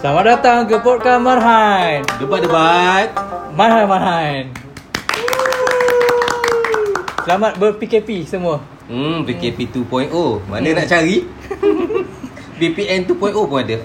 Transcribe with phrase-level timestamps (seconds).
[0.00, 2.00] Selamat datang ke podcast Marhain.
[2.16, 3.12] Debat-debat
[3.52, 4.44] Marhain Marhain.
[7.28, 8.64] Selamat ber-PKP semua.
[8.88, 10.08] Hmm, PKP 2.0
[10.48, 11.20] Mana nak cari?
[12.64, 13.76] BPN 2.0 pun ada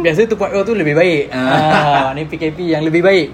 [0.00, 1.28] Biasa 2.0 tu lebih baik.
[1.28, 1.52] Ah.
[1.52, 3.28] Ah, ni PKP yang lebih baik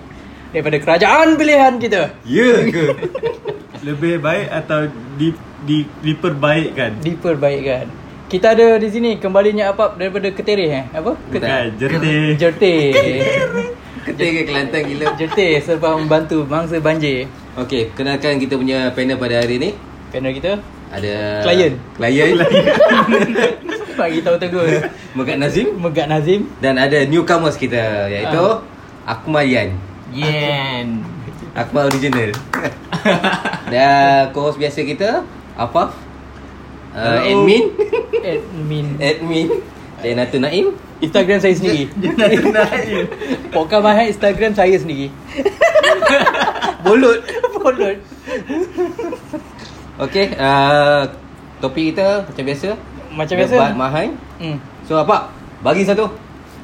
[0.50, 2.11] daripada kerajaan pilihan kita.
[2.27, 2.90] Ya ke?
[3.86, 5.30] Lebih baik atau di,
[5.62, 7.00] di, diperbaikkan?
[7.06, 7.99] Diperbaikkan.
[8.30, 10.84] Kita ada di sini kembalinya apa daripada Ketereh eh?
[10.95, 11.18] Apa?
[11.18, 12.38] Bukan, jernih.
[12.38, 12.95] Jertih.
[14.06, 17.27] Ketika ke Kelantan gila Jertih sebab membantu mangsa banjir.
[17.58, 19.70] Okey, kenalkan kita punya panel pada hari ni
[20.14, 20.62] Panel kita
[20.95, 21.74] Ada Klien.
[21.98, 22.38] Klien
[23.98, 24.70] bagi tahu tegur.
[25.19, 26.47] Megat Nazim Megat Nazim.
[26.62, 28.62] Dan ada newcomers kita Iaitu Ah.
[29.10, 29.74] Akmal Yan
[30.14, 31.02] Yen.
[31.58, 32.30] Akmal original
[33.74, 35.27] Dan co-host biasa kita
[35.58, 35.98] Afaf
[36.94, 37.27] uh.
[37.27, 37.74] Admin
[38.23, 38.87] Admin.
[39.01, 39.48] Admin
[40.01, 40.66] Dan Natu Naim
[41.01, 41.89] Instagram saya sendiri.
[43.56, 45.08] Podcast Mahal Instagram saya sendiri.
[46.84, 47.25] Bolut
[47.56, 47.92] Follow.
[50.00, 51.05] Okey, uh,
[51.61, 52.69] topik kita macam biasa.
[53.12, 53.55] Macam biasa.
[53.56, 54.06] Debat mahal.
[54.41, 54.56] Hmm.
[54.89, 55.28] So apa?
[55.61, 56.09] Bagi satu.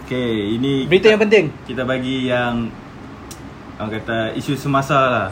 [0.04, 1.52] Okay, ini Berita yang penting.
[1.66, 2.72] kita bagi yang
[3.76, 5.28] orang kata isu semasa lah.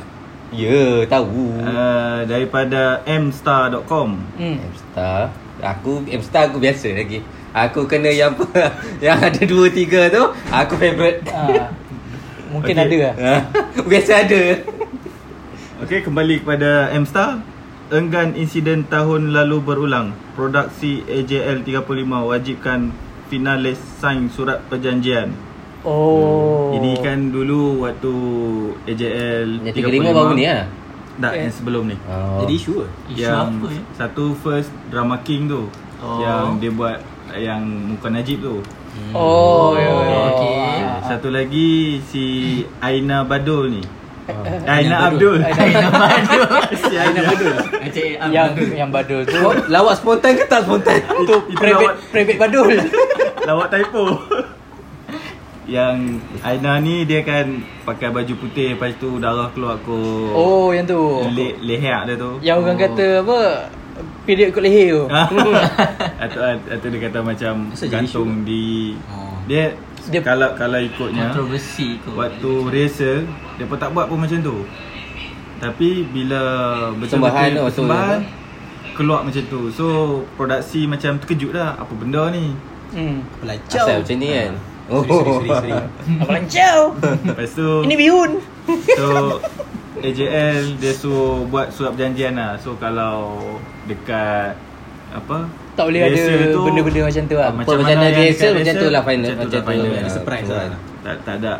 [0.53, 1.61] Ya, tahu.
[1.65, 4.21] Uh, daripada mstar.com.
[4.37, 4.57] Hmm.
[4.61, 5.44] M-Star.
[5.63, 7.23] Aku M-Star aku biasa lagi.
[7.55, 8.35] Aku kena yang
[9.05, 11.23] yang ada dua tiga tu, aku favourite.
[11.31, 11.71] Ah.
[12.51, 12.87] Mungkin Okey.
[12.87, 13.15] ada lah.
[13.91, 14.43] biasa ada.
[15.87, 17.43] Okey, kembali kepada mstar.
[17.93, 20.17] Enggan insiden tahun lalu berulang.
[20.35, 21.85] Produksi AJL 35
[22.31, 22.91] wajibkan
[23.31, 25.35] finalis sign surat perjanjian.
[25.85, 26.73] Oh.
[26.75, 28.15] Ini kan dulu waktu
[28.89, 30.65] AJL Yang tiga lima baru ni lah.
[31.15, 31.47] Tak, Eh.
[31.47, 31.97] yang sebelum ni.
[32.05, 32.43] Oh.
[32.43, 32.87] Jadi isu ke?
[33.11, 33.83] Isu yang apa ya?
[33.95, 36.19] satu first drama king tu Oh.
[36.19, 36.99] yang dia buat
[37.33, 38.59] yang muka Najib tu.
[39.11, 39.89] Oh, ya.
[39.89, 40.19] Oh, ya.
[40.31, 40.55] okey.
[40.81, 40.99] Ah.
[41.05, 42.25] Satu lagi si
[42.79, 43.83] Aina Badul ni.
[44.25, 44.41] Oh.
[44.65, 45.39] Aina Abdul.
[45.39, 46.45] Aina Badul.
[46.83, 47.55] si Aina Badul.
[48.31, 49.37] Yang yang badul tu.
[49.37, 50.97] Oh, lawak spontan ke tak spontan?
[51.05, 52.69] tu itu private private badul.
[53.49, 54.17] Lawak typo.
[55.67, 55.97] Yang
[56.41, 57.47] Aina ni dia kan
[57.83, 59.97] pakai baju putih lepas tu darah keluar ko
[60.31, 61.01] Oh, yang tu.
[61.27, 62.37] le- leher dia tu.
[62.41, 63.39] Yang orang kata apa?
[64.25, 65.03] Period kot leher tu.
[66.25, 69.41] atau atau dia kata macam Asal jadi gantung di Oh.
[69.45, 69.73] dia,
[70.07, 72.13] Dia- kalau kalau ikutnya Kontroversi kot.
[72.15, 73.25] Waktu rehearsal
[73.57, 74.57] Dia pun tak buat pun macam tu
[75.57, 76.43] Tapi bila
[76.93, 77.65] Persembahan tu, betul-betul betul.
[77.65, 78.19] persembahan
[78.93, 79.85] Keluar macam tu So
[80.35, 82.53] produksi macam terkejut dah Apa benda ni
[82.93, 83.27] Hmm.
[83.43, 84.55] Asal macam ni kan.
[84.87, 85.01] Oh.
[85.01, 86.79] Apa lancau?
[87.25, 88.31] Lepas tu Ini bihun.
[88.93, 89.41] So
[89.97, 93.41] AJL dia suruh buat surat perjanjian lah So kalau
[93.85, 94.53] dekat
[95.11, 97.45] Apa Tak boleh ada rehearsal benda-benda macam tu lah.
[97.45, 99.25] ah, Macam Perjalanan mana rehearsal dekat macam tu lah final.
[99.25, 100.03] Macam tu Macam lah tu final lah.
[100.03, 100.13] lah.
[100.13, 100.65] Surprise lah.
[101.01, 101.53] Tak, tak ada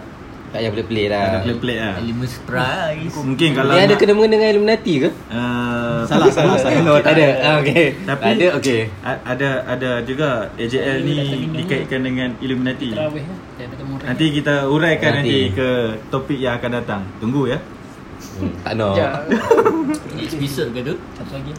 [0.55, 1.19] Tak payah boleh-boleh lah.
[1.19, 3.11] Tak ada play-play lah Elemen surprise.
[3.19, 5.09] Mungkin kalau Ni ada nak- kena mengena dengan Illuminati ke?
[5.27, 6.79] Uh, Salah, salah, salah.
[6.79, 7.27] No, tak ada.
[7.43, 7.87] Ah, okey.
[8.07, 8.81] Tapi Ada, okey.
[9.03, 11.17] Ada ada juga AJL ni
[11.59, 12.95] dikaitkan dengan Illuminati.
[12.95, 13.39] Terawih lah.
[13.59, 15.51] Dia Nanti kita uraikan Nanti.
[15.51, 15.57] nanti.
[15.59, 15.69] ke
[16.07, 17.03] topik yang akan datang.
[17.19, 17.59] Tunggu ya.
[18.39, 18.95] Hmm, tak.
[18.95, 19.09] Ya.
[20.17, 20.95] Next episode ke tu?
[21.19, 21.51] Satu lagi.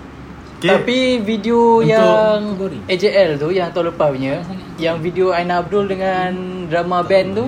[0.56, 0.72] Okay.
[0.72, 2.40] Tapi video Untuk- yang.
[2.88, 4.40] AJL tu yang tahun lepas punya
[4.80, 6.32] Yang video Aina Abdul dengan
[6.72, 7.48] drama band tu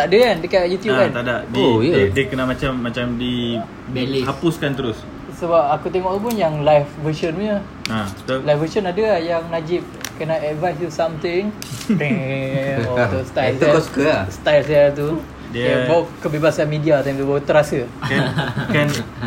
[0.00, 1.36] Tak ada kan dekat YouTube Ah, kan tak ada.
[1.46, 1.92] Di, Oh, ya.
[1.92, 4.24] dia, dia kena macam macam di Belis.
[4.24, 4.98] hapuskan terus.
[5.34, 8.38] Sebab aku tengok pun yang live version punya Ha, betul.
[8.42, 9.84] Live version ada lah yang Najib
[10.14, 11.48] kena advise you something
[12.00, 14.22] Damn, oh, tu style Itu kau suka lah.
[14.26, 15.16] Style saya tu
[15.48, 18.20] Dia- Dia bawa kebebasan media time tu baru terasa Kan
[18.74, 18.86] kan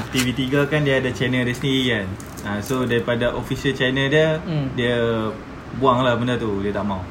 [0.09, 2.05] TV3 kan dia ada channel dia sendiri kan.
[2.43, 4.69] Ha, so daripada official channel dia Hmm.
[4.73, 4.97] dia
[5.75, 6.61] buang lah benda tu.
[6.61, 7.01] Dia tak mau.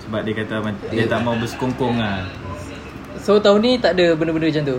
[0.00, 2.22] Sebab dia kata dia tak mau bersekongkong lah.
[3.16, 4.78] So tahun ni tak ada benda-benda macam tu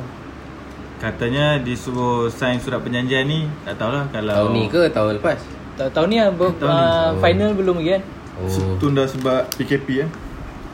[0.95, 5.39] Katanya disuruh sign surat perjanjian ni Tak tahulah kalau Tahun ni ke tahun lepas?
[5.75, 6.83] Ta- Tahun ni, ber, Tahun ni.
[6.83, 7.19] uh, Oh.
[7.19, 8.03] final belum lagi kan
[8.35, 8.75] Oh.
[8.77, 10.09] Tunda sebab PKP eh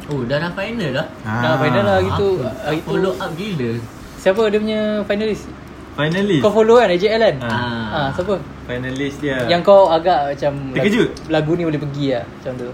[0.10, 1.08] Oh, dah nak final dah.
[1.22, 2.50] Dah final lah hari tu Apa?
[2.63, 3.72] Hari tu Follow up gila.
[4.18, 5.42] Siapa dia punya finalis?
[5.92, 7.36] Finalist Kau follow kan AJL kan?
[7.44, 7.86] Ah.
[7.92, 8.36] Ha, siapa?
[8.63, 11.10] Finalist dia Yang kau agak macam Terkejut?
[11.28, 12.69] lagu, lagu ni boleh pergi lah Macam tu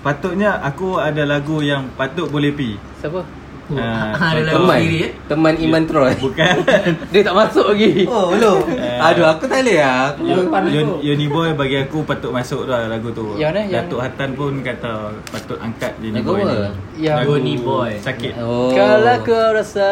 [0.00, 3.20] Patutnya aku ada lagu yang patut boleh pi Siapa?
[3.66, 3.74] Oh,
[4.16, 4.76] ada lagu Teman.
[4.76, 5.10] sendiri eh.
[5.26, 6.12] Teman Iman Troy.
[6.16, 6.54] Bukan
[7.12, 8.62] Dia tak masuk lagi Oh, belum.
[8.70, 8.98] Eh.
[9.02, 9.98] Aduh, aku tak boleh lah.
[10.08, 10.88] Aku Yang Yon.
[11.02, 13.60] Yoni Boy bagi aku patut masuk lah lagu tu Yang mana?
[13.60, 14.92] Yang- Datuk Hatan pun kata
[15.26, 16.56] patut angkat Yoni Lagu Boy ni
[17.00, 17.90] Yang- Lagu Yoni Boy.
[17.98, 18.70] Sakit Oh.
[18.70, 19.88] Kalau kau rasa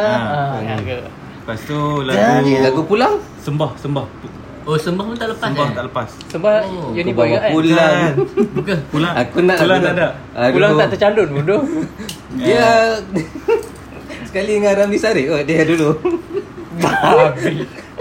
[0.60, 0.96] ya ke?
[1.36, 3.14] Lepas tu lagu Lagu pulang?
[3.38, 4.06] Sembah Sembah
[4.64, 5.74] Oh sembah pun tak lepas Sembah eh?
[5.74, 7.96] tak lepas Sebab Oh, Uni Aku Boy kan pulang.
[8.54, 10.08] Bukan Pulang Aku nak Pulang tak ada.
[10.48, 11.58] Pulang tak tercalon pun tu
[12.34, 12.96] Dia
[14.34, 15.30] Sekali dengan Ramli Sarip?
[15.30, 15.94] Oh, dia dulu.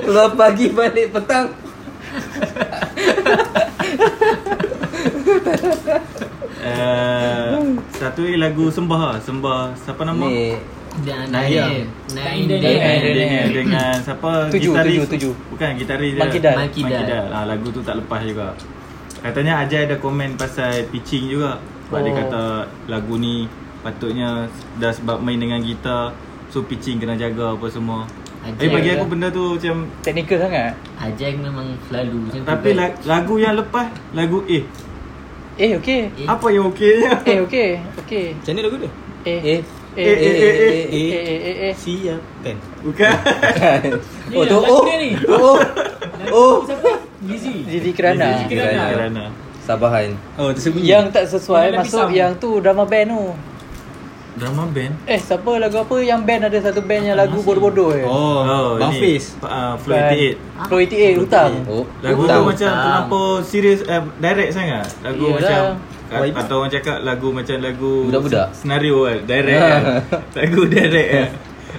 [0.02, 1.54] Keluar pagi balik petang.
[6.58, 9.18] Uh, Satu lagi lagu Sembah lah.
[9.22, 10.26] Sembah Siapa nama?
[10.26, 10.58] Ni.
[11.06, 11.86] Dan Nayang.
[12.18, 14.50] Naim Naim Dengan, siapa?
[14.50, 15.06] Tujuh, gitaris.
[15.06, 15.34] tujuh, tujuh.
[15.54, 16.22] Bukan gitaris dia.
[16.26, 16.56] Mankidal.
[16.58, 18.58] Mankidal ha, Lagu tu tak lepas juga.
[19.22, 21.62] Katanya Ajay ada komen pasal pitching juga.
[21.62, 22.02] Sebab oh.
[22.02, 22.42] dia kata
[22.90, 23.46] lagu ni
[23.84, 24.48] Patutnya
[24.80, 26.16] dah sebab main dengan gitar
[26.48, 28.06] So pitching kena jaga apa semua.
[28.44, 30.72] Ajay Eh bagi aku benda tu macam Teknikal sangat?
[31.00, 34.60] Ajay memang selalu macam Tapi la- lagu yang lepas Lagu A.
[35.54, 36.02] Eh okey.
[36.14, 37.12] Eh, Apa yang okeynya?
[37.24, 37.70] Eh okey.
[38.04, 38.26] Okey.
[38.36, 38.90] Macam mana lagu tu?
[39.24, 39.40] Eh.
[39.40, 39.60] Eh.
[39.60, 39.62] Eh
[39.94, 40.86] Eh, eh, eh, eh.
[40.90, 41.10] Eh.
[41.14, 42.22] eh eh eh Siap.
[42.42, 42.58] Kan?
[42.82, 43.16] Bukan.
[44.30, 45.12] Ni Oh tu oh dia ni.
[45.30, 45.58] Oh.
[46.34, 46.56] Oh.
[46.66, 46.92] Siapa?
[47.24, 47.62] Lizzy.
[47.70, 48.26] Zizi Kirana.
[48.34, 48.84] Zizi Kirana.
[48.90, 49.24] Kerana
[49.64, 50.10] Sabahan.
[50.36, 50.90] Oh tersembunyi.
[50.90, 53.24] Yang tak sesuai masuk yang tu drama band tu
[54.34, 58.02] Drama band Eh siapa lagu apa yang band ada satu band yang lagu bodoh-bodoh je
[58.04, 59.38] Oh, Bang ni, Fiz.
[59.40, 64.86] uh, Flow 88 Pro 88 hutang Oh Lagu tu macam terlampau serius eh, direct sangat.
[65.02, 65.62] Lagu macam
[66.14, 68.46] Why- atau orang cakap lagu macam lagu Budak-budak.
[68.48, 69.82] se- senario kan, direct kan.
[70.36, 71.28] Lagu direct kan.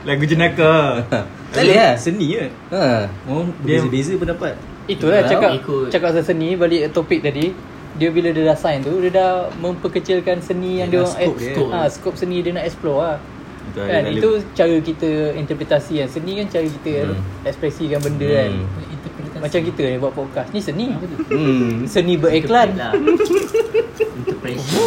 [0.05, 0.75] Lagu jenaka.
[1.07, 1.25] Tak
[1.57, 2.47] boleh lah Seni ke?
[2.71, 4.59] Ha Oh, berbeza-beza pendapat.
[4.85, 5.87] Itulah Itulah, cakap ikut.
[5.89, 7.55] cakap pasal seni balik topik tadi
[7.95, 11.47] dia bila dia dah sign tu dia dah memperkecilkan seni yang dia orang scope dia.
[11.49, 13.17] scope, ha, scope seni dia nak explore lah.
[13.65, 17.19] Itu kan itu cara kita interpretasi kan seni kan cara kita Hmm.
[17.43, 18.93] ekspresikan benda kan Hmm.
[18.93, 19.41] Interpretasi.
[19.41, 20.87] macam kita ni buat podcast ni seni
[21.27, 22.93] Hmm seni beriklan Lah.
[22.93, 24.79] Interpretasi.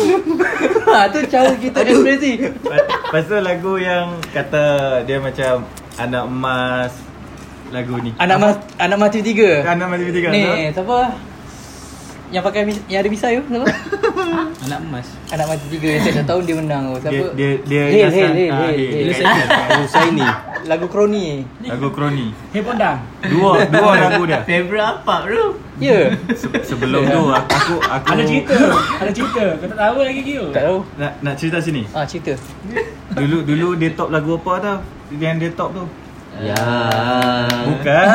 [0.86, 2.32] ha tu cara kita ekspresi
[2.62, 4.64] Lepas tu lagu yang kata
[5.04, 5.64] dia macam
[5.98, 6.92] anak emas
[7.70, 8.12] lagu ni.
[8.16, 10.98] anak mas anak mati tiga Anak emas tiga ni siapa
[12.28, 13.68] yang pakai mis- yang ada misai tu siapa
[14.68, 15.08] Anak emas.
[15.30, 18.68] anak mati tiga yang setiap tahun dia menang tu siapa Dia dia dia Hil, ah,
[18.68, 18.88] Hil.
[18.92, 19.08] Hil.
[19.08, 20.28] Dia- Oh saya ni
[20.66, 22.36] lagu kroni Lagu kroni.
[22.52, 23.00] Hei Pondang.
[23.24, 24.44] Dua dua lagu dia.
[24.44, 25.56] Favorite apa bro?
[25.78, 28.54] ya Se- Sebelum tu aku aku aku Ada cerita.
[28.98, 29.44] Ada cerita.
[29.56, 30.44] Kau tak tahu lagi Gio.
[30.52, 31.88] tak tahu nak nak cerita sini.
[31.92, 32.36] ah cerita
[33.14, 34.78] Dulu dulu dia top lagu apa tau?
[35.14, 35.84] Yang dia top tu.
[36.40, 36.64] Ya
[37.64, 38.06] Bukan.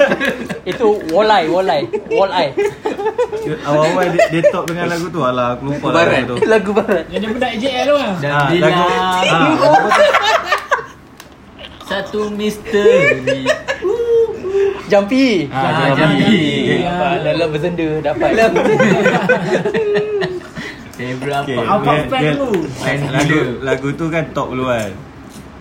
[0.70, 2.50] itu walleye walleye walleye
[3.60, 5.20] Awal-awal dia, dia top dengan lagu tu.
[5.20, 6.24] Alah aku lupa Barat.
[6.24, 6.36] lagu tu.
[6.46, 8.12] lagu barat Yang dia budak AJL tu lah.
[8.18, 8.84] Dan bila lagu
[9.28, 9.52] lagu
[9.84, 10.04] tu?
[11.84, 13.44] satu misteri.
[14.84, 16.24] Jampi Ah, Ah, Jampi.
[16.24, 16.82] Jampi.
[16.82, 18.28] dapat dalam bersenda dapat
[20.94, 21.72] Favorite Okay, apa?
[21.74, 22.48] Apa dia- fan dia- tu?
[23.10, 24.90] Lagu lagu tu kan top dulu kan.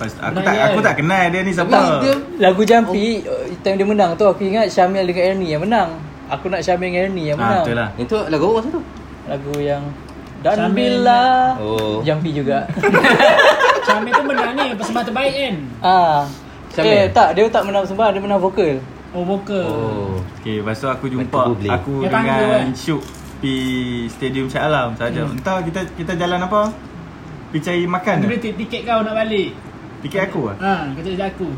[0.04, 0.84] Pas aku Kenal tak dia aku kan?
[0.84, 1.80] tak kenal dia ni siapa.
[1.98, 3.40] Dia lagu Jampi oh.
[3.58, 5.90] time dia menang tu aku ingat Syamil dengan Ernie yang menang
[6.28, 7.90] aku nak Syamil dengan Ernie yang Ah, menang betul lah.
[7.96, 8.82] Itu lagu apa tu?
[9.24, 9.84] lagu yang
[10.42, 10.76] dan Syamil.
[10.76, 11.22] bila
[11.58, 12.68] Oh Jampi juga
[13.86, 14.68] Syamil tu menang ni.
[14.74, 15.56] Persembahan terbaik kan?
[15.82, 16.20] ah
[16.70, 16.92] Syamil?
[16.92, 18.76] eh tak dia tak menang sembah dia menang vokal
[19.14, 19.62] Oh, vokal.
[19.64, 22.74] Oh Okay, lepas tu aku jumpa aku tangga dengan kan?
[22.74, 23.00] Syuk
[23.40, 23.56] di
[24.10, 25.22] Stadium Shah Alam saja.
[25.22, 25.36] Hmm.
[25.36, 26.74] Entah kita kita jalan apa?
[27.48, 28.16] Pergi cari makan.
[28.18, 29.54] Dia beli ti- tiket kau nak balik.
[30.04, 30.56] Tiket aku ah.
[30.58, 31.50] Ha, kata dia aku.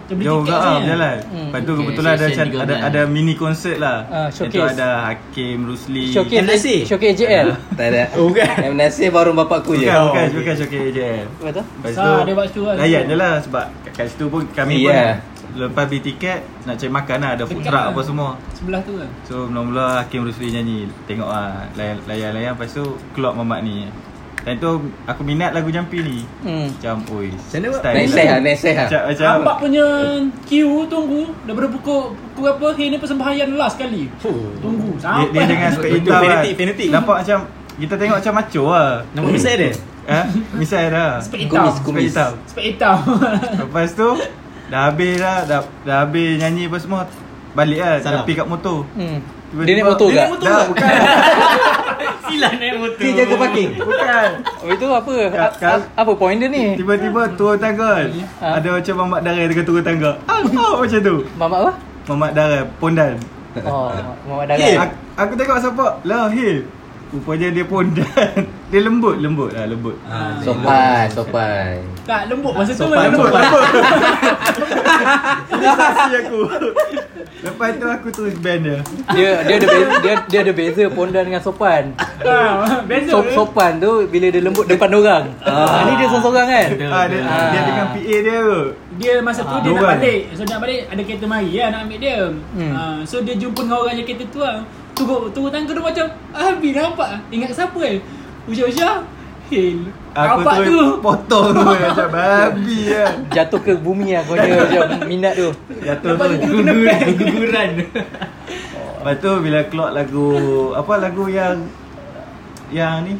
[0.00, 1.16] Dia beli Jauh tiket ke ah berjalan.
[1.22, 1.36] Hmm.
[1.44, 2.88] Lepas tu Okay, kebetulan ada macam ada 13.
[2.88, 3.96] ada mini konsert lah.
[4.08, 4.72] Ah, Itu showcase.
[4.72, 6.04] ada Hakim Rusli.
[6.08, 6.66] showcase MNC?
[6.86, 8.54] showcase JL Tak ada bukan.
[8.58, 10.92] Yang nasib baru bapakku je Bukan, bukan, Oh, bukan showcase
[11.38, 12.74] Lepas Sah, tu dia buat situ lah.
[12.74, 15.20] Layan je lah sebab kat, kat situ pun kami Iya.
[15.20, 17.90] pun Lepas beli tiket Nak cari makan lah Ada food Dekat truck lah.
[17.90, 19.08] apa semua Sebelah tu kan.
[19.24, 23.84] So mula-mula Hakim Rusli nyanyi Tengok lah layan- Layan-layan Lepas tu Keluar mamak ni
[24.48, 24.70] Dan tu
[25.04, 26.80] Aku minat lagu Jampi ni hmm.
[26.80, 29.86] Macam Oi Macam mana, Neseh lah Neseh lah Macam, macam Abang punya
[30.48, 34.08] queue tunggu daripada pukul pukul berapa hari ni persembahyang last kali.
[34.24, 36.88] Tunggu dia, sampai dia dengan spek hitam kan fanatik, fanatik.
[36.88, 37.38] Nampak macam
[37.76, 39.70] Kita tengok macam macho lah Nama misai dia?
[40.08, 40.20] Ha?
[40.60, 41.68] Misal dah Spek hitam.
[41.68, 42.96] Spek hitam Spek hitam.
[43.60, 44.08] Lepas tu
[44.72, 47.04] Dah habis dah Dah, dah habis nyanyi apa semua
[47.52, 48.24] Balik lah Salam.
[48.24, 49.18] Tapi kat motor hmm.
[49.52, 50.88] Tiba-tiba- dia naik motor Dia ke naik motor Dah, bukan
[52.28, 52.98] Silah naik motor.
[52.98, 55.12] Dia jaga parking Bukan Oh itu apa?
[55.28, 56.74] Ka- ka- A- apa point dia ni?
[56.74, 58.08] Tiba-tiba turun tangga kan
[58.38, 58.48] Ha?
[58.56, 61.72] Ada macam mamak darah tengah turun tangga ah, ah, Macam tu Mamak apa?
[62.06, 63.14] Mamak darah Pondan
[63.58, 63.90] Oh,
[64.22, 64.78] Muhammad Hil Darat.
[64.78, 66.62] aku, aku tengok siapa Lah Hil
[67.08, 68.32] Rupanya dia pondan
[68.68, 71.80] Dia lembut Lembut lah lembut Ah, Sopai, sopai.
[72.04, 73.32] Tak lembut masa tu Sopan, memang lembut.
[73.32, 73.64] Lembut
[75.50, 76.40] Ini saksi aku
[77.38, 78.76] Lepas tu aku tulis band dia
[79.14, 81.94] Dia dia ada beza, dia, dia ada beza pondan dengan sopan.
[82.20, 83.08] Ah, Beza.
[83.10, 85.24] Sop, sopan tu bila dia lembut depan orang.
[85.40, 86.68] Ah, ni dia seorang-seorang kan.
[86.88, 87.48] ah, dia, Ah.
[87.48, 88.58] dia dengan PA dia tu
[88.98, 90.20] Dia masa tu Ah, dia dua nak balik.
[90.34, 92.18] So nak balik ada kereta mari lah nak ambil dia.
[92.52, 92.72] Hmm.
[92.74, 94.56] Ah, so dia jumpa dengan orang yang kereta tu lah.
[94.92, 97.08] Turun turun tangga tu macam ah Bi nampak.
[97.30, 98.02] Ingat siapa eh?
[98.48, 98.90] Usha-usha.
[99.48, 99.88] Hil.
[100.12, 100.80] Aku Apa tu tu?
[101.00, 105.48] potong tu Macam babi lah Jatuh ke bumi lah kau dia macam minat tu.
[105.78, 106.84] Jatuh Lepas tu tu gugur,
[107.16, 107.70] Guguran.
[107.80, 110.28] Lepas tu bila keluar lagu
[110.74, 111.64] Apa lagu yang
[112.68, 113.12] Yang ni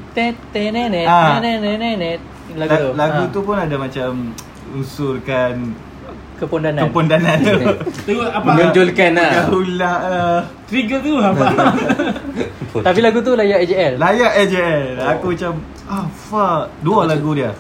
[0.52, 1.40] tenenet Ah.
[1.40, 2.20] tenenet
[2.50, 2.90] lagu Lagu, tu.
[2.94, 4.11] lagu Ah, tu pun ada macam
[4.70, 5.73] Unsurkan
[6.38, 6.83] kepondanan.
[6.87, 7.38] Kepondanan
[8.07, 8.50] tu apa?
[8.54, 9.30] Menonjolkan lah.
[9.45, 10.38] Gahulak lah
[10.71, 11.47] Trigger tu apa?
[12.78, 13.92] Tapi lagu tu layak AJL.
[13.99, 15.52] Layak AJL Aku macam
[15.88, 17.50] Ah fuck Dua lagu dia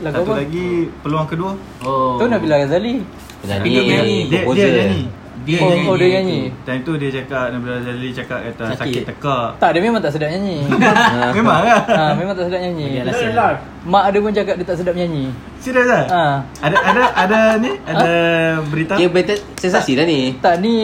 [0.00, 0.40] Lagu Satu apa?
[0.46, 1.50] lagi Peluang kedua
[1.82, 2.16] Oh.
[2.16, 3.02] Tu Nabila Ghazali.
[3.42, 3.82] Jadi Dia.
[4.30, 5.02] Dia, dia nyanyi
[5.42, 5.86] Dia Oh, nyanyi.
[5.86, 6.40] oh dia nyanyi.
[6.62, 9.02] Time tu dia cakap Nabila Zali cakap kata sakit, Sakit.
[9.04, 10.56] tekak Tak, dia memang tak sedap nyanyi.
[11.36, 12.86] Memang lah ha, memang tak sedap nyanyi.
[12.96, 13.58] Dia live.
[13.82, 15.24] Mak dia pun cakap dia tak sedap nyanyi.
[15.58, 16.22] Serius lah Ha.
[16.60, 18.10] Ada ada ada ni Ada
[18.64, 20.34] berita Kira better sensasi dah ni.
[20.36, 20.74] Tak ni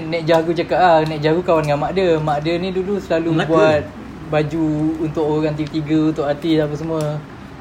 [0.00, 2.18] Nek Jagu cakap ah, Nek Jagu kawan dengan mak dia.
[2.18, 3.48] Mak dia ni dulu selalu Melaka.
[3.48, 3.80] buat
[4.28, 4.64] baju
[4.98, 7.02] untuk orang tiga-tiga, untuk artis apa semua.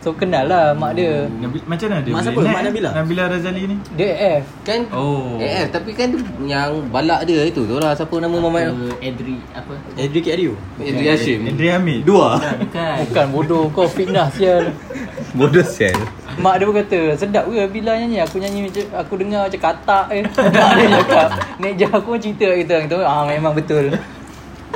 [0.01, 1.29] So kenal lah mak dia.
[1.29, 2.41] Nabi, Macam mana dia Mak siapa?
[2.41, 2.89] Mak Nabila?
[2.89, 4.43] Nabila Razali ni Dia AF.
[4.65, 5.37] Kan Oh.
[5.37, 6.09] AF tapi kan
[6.41, 8.49] yang balak dia itu tu lah siapa nama tu?
[8.49, 9.73] Apa, Edri apa?
[9.93, 10.57] Edric Adio.
[10.81, 11.45] Edri Hashim.
[11.45, 12.41] Andri Hamid Dua.
[12.41, 12.95] Bukan.
[13.13, 14.73] Bukan bodoh kau fitnah sial.
[15.37, 15.93] Bodoh sel.
[16.41, 20.05] Mak dia pun kata sedap ke bila nyanyi aku nyanyi macam aku dengar macam katak
[20.09, 20.21] je.
[20.57, 21.29] Mak dia cakap
[21.61, 23.93] Nek Jagu pun cerita kita ah memang betul.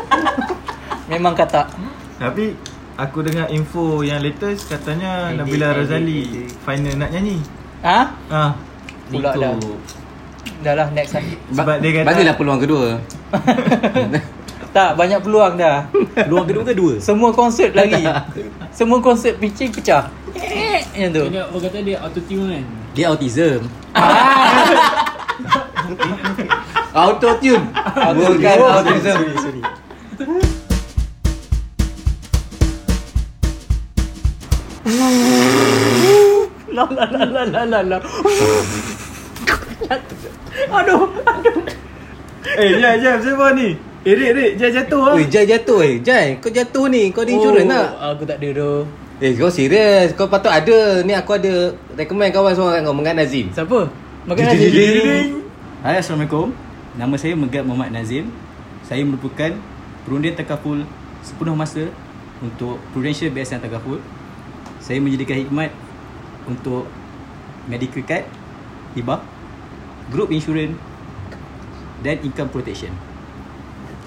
[1.11, 1.65] memang katak.
[2.21, 6.47] Tapi Aku dengar info yang latest Katanya Edit, Nabila Razali edit.
[6.63, 7.37] Final nak nyanyi
[7.83, 7.99] Ha?
[8.31, 8.51] Ah,
[9.11, 9.41] Pula Niko.
[9.43, 9.53] dah.
[10.63, 11.21] Dah lah next lah.
[11.53, 12.87] Sebab dia kata Bagilah peluang kedua.
[14.75, 15.87] Tak, banyak peluang dah.
[16.27, 16.99] Luang kedua ke dua?
[16.99, 18.03] Semua konsert lagi.
[18.75, 20.11] Semua konsert pitching pecah.
[20.35, 21.23] Eh, Yang tu.
[21.31, 22.63] Dia orang kata dia auto tune kan.
[22.91, 23.71] Dia autism.
[26.91, 27.65] Auto tune.
[28.19, 29.19] Bukan autism.
[36.75, 37.97] La la la la la la la.
[40.75, 41.63] Aduh, aduh.
[42.45, 43.73] Eh jap jap siapa ni
[44.05, 45.93] Eh Rik Rik Jai jatuh lah Oi, Jai jatuh eh.
[46.05, 47.09] Jai, kau jatuh ni.
[47.09, 47.87] Kau ada insurans tak?
[47.97, 48.71] Oh, Aku tak ada tu.
[49.17, 50.13] Eh, kau serius.
[50.13, 51.01] Kau patut ada.
[51.01, 52.93] Ni aku ada recommend kawan seorang kat kau.
[52.93, 53.49] Mengat Nazim.
[53.49, 53.79] Siapa?
[54.29, 55.29] Ding, ding.
[55.85, 56.49] Hai Assalamualaikum
[56.97, 58.25] Nama saya Megat Muhammad Nazim
[58.81, 59.53] Saya merupakan
[60.01, 60.81] Perundian Takaful
[61.21, 61.93] Sepenuh masa
[62.41, 64.01] Untuk Prudential BSN Takaful
[64.81, 65.69] Saya menyediakan hikmat
[66.45, 66.85] Untuk
[67.65, 68.25] Medical card
[68.93, 69.21] Hibah
[70.07, 70.77] Group insurance
[71.99, 72.93] Dan income protection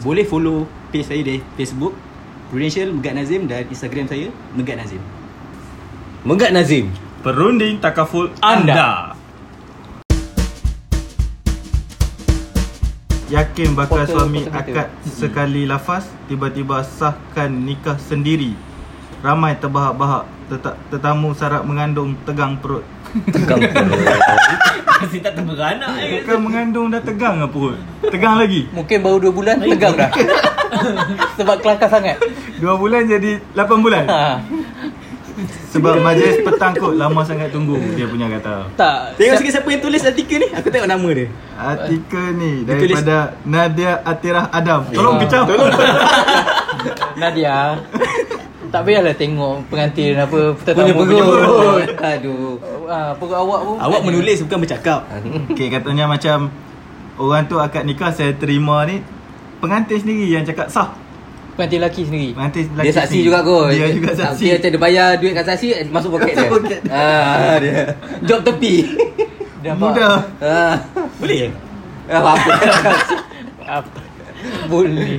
[0.00, 1.92] Boleh follow Page saya di Facebook
[2.48, 5.02] Prudential Megat Nazim Dan Instagram saya Megat Nazim
[6.20, 6.90] Mengat Nazim.
[7.18, 8.74] Perunding takaful Anda.
[8.74, 8.90] anda
[13.28, 14.62] Yakin bakal Foto- suami foto kita.
[14.64, 18.56] akad sekali lafaz Tiba-tiba sahkan nikah sendiri
[19.18, 20.24] Ramai terbahak-bahak
[20.88, 22.80] Tetamu syarat mengandung tegang perut
[23.26, 23.98] Tegang perut.
[24.98, 26.20] Masih tak terberanak eh.
[26.20, 30.10] Bukan mengandung dah tegang lah perut Tegang lagi Mungkin baru 2 bulan tegang dah.
[31.38, 32.16] Sebab kelakar sangat.
[32.56, 34.40] Dua bulan jadi 8 bulan Ha.
[35.68, 39.14] Sebab majlis petang kot Lama sangat tunggu Dia punya kata Tak.
[39.14, 44.02] Tengok sikit siapa yang tulis artikel ni Aku tengok nama dia Artikel ni Daripada Nadia
[44.02, 45.20] Atirah Adam Tolong Ah.
[45.20, 45.70] kecam Tolong
[47.18, 47.74] Nadia.
[48.68, 51.88] Tak payahlah tengok pengantin apa Punya tetamu perut.
[52.12, 52.60] Aduh.
[52.84, 53.76] Ah, perut awak pun.
[53.78, 55.00] Awak menulis bukan bercakap
[55.50, 56.52] Okay katanya macam
[57.16, 59.02] Orang tu akad nikah Saya terima ni
[59.58, 60.94] Pengantin sendiri yang cakap sah
[61.52, 62.28] Pengantin lelaki sendiri.
[62.32, 63.26] Pengantin lelaki Dia saksi sendiri.
[63.26, 63.66] juga kot.
[63.68, 66.46] Dia juga saksi Dia macam dia bayar duit kat saksi eh, masuk poket dia.
[66.46, 66.80] poket.
[66.86, 67.82] Ah, dia.
[68.22, 68.74] Job tepi.
[69.58, 69.74] Dia?
[69.74, 70.78] Mudah Ah.
[71.18, 71.50] Boleh
[72.06, 72.50] Apa apa.
[73.82, 73.98] Apa?
[74.70, 75.18] Boleh.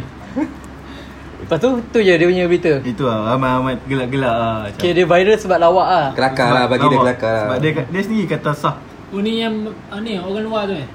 [1.50, 2.77] Lepas tu, tu je dia punya berita.
[2.79, 4.77] Itu lah Ramai-ramai gelak-gelak lah macam.
[4.77, 6.08] Okay, dia viral sebab lawak lah.
[6.13, 7.25] Kelakar lah bagi dia kelakar.
[7.25, 7.41] lah.
[7.41, 8.75] Sebab dia, dia sendiri kata sah
[9.10, 9.53] Oh ni yang
[9.89, 10.86] ah, ni orang luar tu eh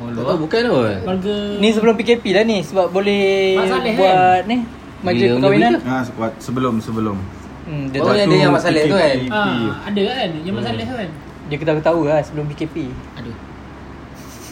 [0.00, 0.96] Oh, tahu bukan kot.
[0.98, 4.56] Keluarga Ni sebelum PKP lah ni sebab boleh Mak Saleh buat ni
[4.98, 5.72] majlis Bila perkahwinan.
[5.84, 7.16] ha, se- sebelum sebelum
[7.62, 9.16] Hmm, dia, Oh, tahu, yang dia yang Mak Saleh tu kan?
[9.28, 11.10] ah, Ada kan Yang masalah tu kan
[11.42, 12.88] dia ketahu-tahu lah sebelum PKP.
[13.14, 13.36] Aduh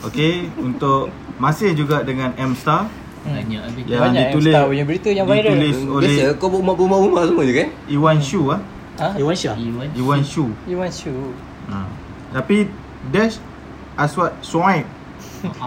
[0.03, 2.37] Okay Untuk Masih juga dengan
[3.21, 3.83] Banyak habis.
[3.85, 5.53] Yang Banyak ditulis M-Star punya berita yang viral.
[5.53, 7.69] Ditulis oleh Biasa kau buat rumah-rumah semua je kan?
[7.87, 8.61] Iwan Shu ah.
[9.01, 9.17] Ha?
[9.17, 9.57] Iwan Syah.
[9.57, 9.89] Iwan.
[9.97, 10.45] Iwan Shu.
[10.69, 11.13] Iwan Shu.
[11.73, 11.79] Ha.
[12.37, 12.69] Tapi
[13.09, 13.41] Dash
[13.97, 14.85] Aswad Suaib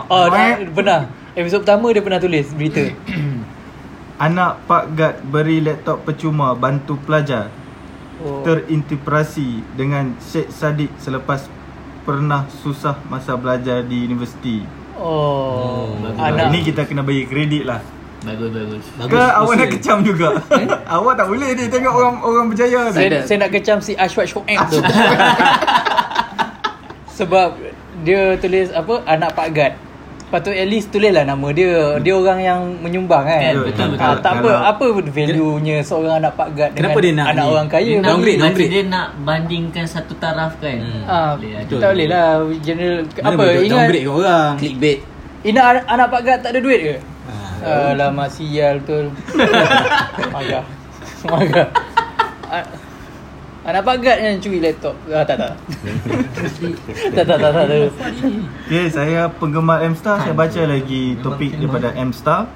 [0.05, 1.09] Oh, dah, benar.
[1.33, 2.93] Episod pertama dia pernah tulis berita.
[4.29, 7.49] Anak Pak Gad beri laptop percuma bantu pelajar
[8.23, 8.45] Oh.
[8.45, 11.49] Terintegrasi dengan Syed Saddiq selepas
[12.05, 14.63] pernah susah masa belajar di universiti
[14.99, 16.21] Oh, bagus.
[16.21, 17.81] anak Ini kita kena bagi kredit lah
[18.23, 18.83] Bagus bagus.
[19.11, 20.39] Ke awak nak kecam juga
[20.95, 24.31] Awak tak boleh ni tengok orang orang berjaya tu saya, saya nak kecam si Ashwat
[24.31, 24.79] Shoaib tu.
[27.19, 27.59] Sebab
[28.01, 29.73] dia tulis apa anak Pak Gad.
[30.33, 32.01] Patut at least tulislah nama dia.
[32.01, 33.37] Dia orang yang menyumbang kan.
[33.37, 34.01] Kan, betul, betul.
[34.01, 37.45] Ah, tak apa Kalau- apa value-nya seorang anak Pak Gad Kenapa dengan dia nak anak
[37.45, 37.51] ni?
[37.53, 37.85] orang kaya.
[37.85, 38.71] Dia nak downgrade, downgrade.
[38.73, 40.77] dia nak bandingkan satu taraf kan.
[40.81, 41.03] Hmm.
[41.05, 41.73] Ah, ada.
[41.77, 42.27] tak boleh lah
[42.65, 44.51] general Mana apa ingat downgrade kat orang.
[44.57, 44.97] Clickbait.
[45.45, 46.95] ingat anak, anak Pak Gad tak ada duit ke?
[47.61, 47.93] Ah.
[47.93, 49.05] Alamak sial betul.
[50.33, 50.65] Marah.
[51.29, 51.69] Marah.
[53.63, 54.95] A- Anak Pak Gad yang curi laptop.
[55.07, 55.53] Ah, tak tak.
[57.15, 57.65] tak tak tak tak.
[57.67, 57.91] tak.
[58.67, 62.51] Okay saya penggemar M-Star Saya baca lagi topik daripada M-Star.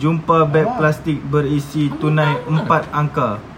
[0.00, 2.64] Jumpa beg plastik berisi tunai 4
[2.96, 3.50] angka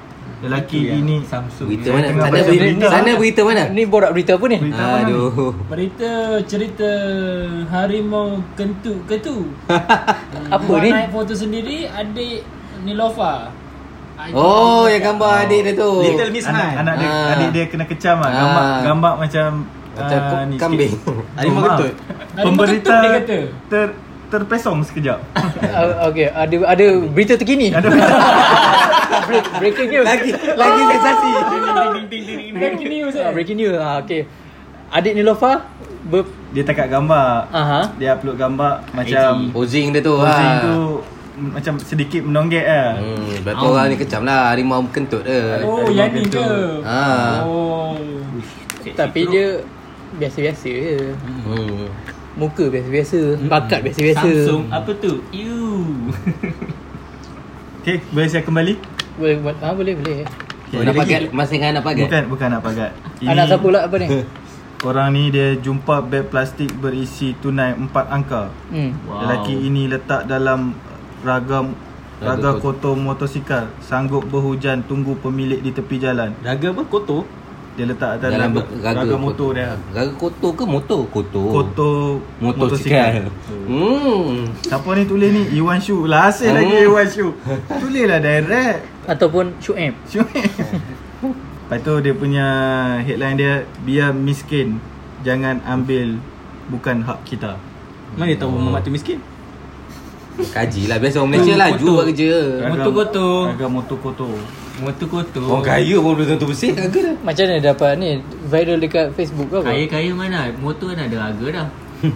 [0.42, 1.70] Lelaki ini Samsung.
[1.70, 2.06] Berita mana?
[2.10, 2.86] Sana baca berita, berita.
[2.90, 3.62] sana berita mana?
[3.70, 4.58] Ni borak berita apa ni?
[4.58, 5.12] Berita mana ni?
[5.14, 5.52] Aduh.
[5.70, 6.10] Berita
[6.50, 6.90] cerita
[7.70, 9.54] harimau kentu ketu.
[10.54, 10.90] Apa Buat ni?
[10.90, 12.42] Naik foto sendiri adik
[12.82, 13.54] Nilofa.
[14.22, 15.90] Adik Oh, yang gambar adik dia tu.
[16.00, 16.74] Little Miss anak, Han.
[16.80, 17.32] anak dia Ah.
[17.32, 18.80] adik dia kena kecam ah gambar Ah.
[18.82, 19.48] gambar macam
[19.92, 20.92] Macam ah, ni kambing.
[21.36, 21.92] Harimau Oh, kentut.
[21.92, 23.38] Harimau Pemberita kentut dia kata.
[23.68, 23.86] ter
[24.32, 25.18] terpesong sekejap.
[25.36, 27.68] Uh, okay, ada ada berita terkini.
[27.68, 27.92] Ada
[29.22, 30.06] Break, breaking news.
[30.06, 31.30] Lagi lagi sensasi.
[32.52, 33.32] Breaking news Ah, eh.
[33.32, 33.76] breaking news.
[33.76, 34.24] Ah, okay.
[34.88, 35.68] Adik Nilofa
[36.02, 37.48] ber dia takat gambar.
[37.48, 37.80] Aha.
[37.96, 40.16] Dia upload gambar macam Posing dia tu.
[40.16, 40.62] posing ha.
[40.62, 40.76] tu
[41.36, 43.00] macam sedikit menonggek ah.
[43.00, 45.64] Hmm, berapa orang ni kecam lah harimau kentut dia.
[45.64, 46.44] Oh, Harimau yang ni ke?
[46.84, 47.04] Ha.
[47.48, 47.96] Oh.
[48.92, 49.64] tapi dia
[50.20, 51.16] biasa-biasa je.
[51.16, 51.88] Hmm.
[52.36, 54.28] Muka biasa-biasa, bakat biasa-biasa.
[54.28, 55.20] Samsung apa tu?
[55.32, 56.12] You.
[57.82, 58.74] Okey, boleh saya kembali?
[59.16, 60.24] Boleh buat ah, boleh boleh.
[60.72, 62.08] Oh, nak pagat masih dengan nak pagat.
[62.08, 62.90] Bukan, bukan nak pagat.
[63.24, 64.08] Anak siapa pula apa ni?
[64.88, 68.50] Orang ni dia jumpa beg plastik berisi tunai 4 angka.
[68.72, 68.90] Hmm.
[69.06, 69.22] Wow.
[69.22, 70.74] Lelaki ini letak dalam
[71.22, 71.74] ragam
[72.22, 76.30] Raga raga kotor motosikal sanggup berhujan tunggu pemilik di tepi jalan.
[76.38, 76.86] Raga apa?
[76.86, 77.26] Kotor?
[77.74, 79.74] Dia letak atas Dalam raga, raga, raga motor dia.
[79.90, 81.00] Raga kotor ke motor?
[81.10, 81.46] Kotor.
[81.50, 81.98] Kotor
[82.38, 83.26] Motosikal.
[83.66, 84.54] Hmm.
[84.62, 85.42] Siapa ni tulis ni?
[85.58, 86.06] Iwan Shu.
[86.06, 86.58] Lah asyik Hmm.
[86.62, 87.26] lagi Iwan Shu.
[87.80, 88.78] Tulislah direct.
[89.10, 89.98] Ataupun Shuaib.
[90.06, 90.22] Shu.
[90.22, 92.46] Lepas tu dia punya
[93.02, 94.78] headline dia biar miskin
[95.26, 96.22] jangan ambil
[96.68, 97.56] bukan hak kita.
[98.14, 99.18] Mana dia tahu Muhammad tu miskin?
[100.32, 101.76] Kaji lah Biasa orang Malaysia Kotor.
[101.78, 102.30] Jual kerja
[102.66, 103.36] Motor kotor.
[103.48, 104.34] Raga motor kotor.
[104.80, 105.44] Motor kotor.
[105.44, 108.08] Orang kaya pun belum tentu bersih Raga dah Macam mana dapat ni
[108.46, 109.68] viral dekat Facebook ke apa?
[109.68, 110.38] Kaya-kaya mana?
[110.56, 111.66] Motor kan ada harga dah.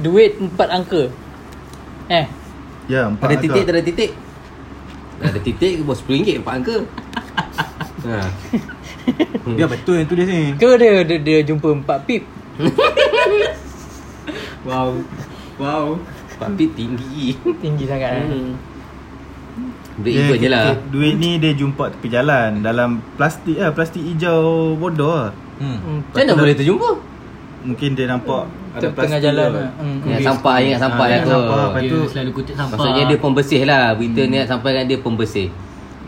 [0.00, 1.02] Duit empat angka.
[2.08, 2.26] Eh,
[2.86, 3.44] Ya, empat Ada angka.
[3.46, 4.10] titik tak ada titik
[5.20, 6.76] Ada titik ke bos RM10 empat angka
[8.00, 8.18] ha.
[9.46, 10.56] Biar betul yang tulis ni.
[10.56, 12.22] ke dia dia, dia jumpa empat pip.
[14.60, 14.92] Wow.
[15.60, 16.00] Wow.
[16.40, 18.24] Tapi tinggi Tinggi sangat eh.
[18.24, 18.52] hmm.
[20.00, 24.72] Break Dia, je lah Duit ni dia jumpa tepi jalan dalam plastik lah, plastik hijau
[24.74, 25.30] bodoh lah.
[25.60, 25.76] Hmm.
[25.76, 25.98] Hmm.
[26.08, 26.90] Macam mana boleh terjumpa?
[27.60, 29.60] Mungkin dia nampak ada Tengah plastik jalan lah.
[29.60, 29.70] lah.
[29.76, 29.98] Hmm.
[30.02, 31.56] Ingat sampah Ingat sampah Ah, lah tu sampah.
[31.60, 32.74] Lepas Dia tu- selalu kutip sampah.
[32.74, 35.48] Maksudnya dia pembersih lah Berita ni nak sampaikan dia pembersih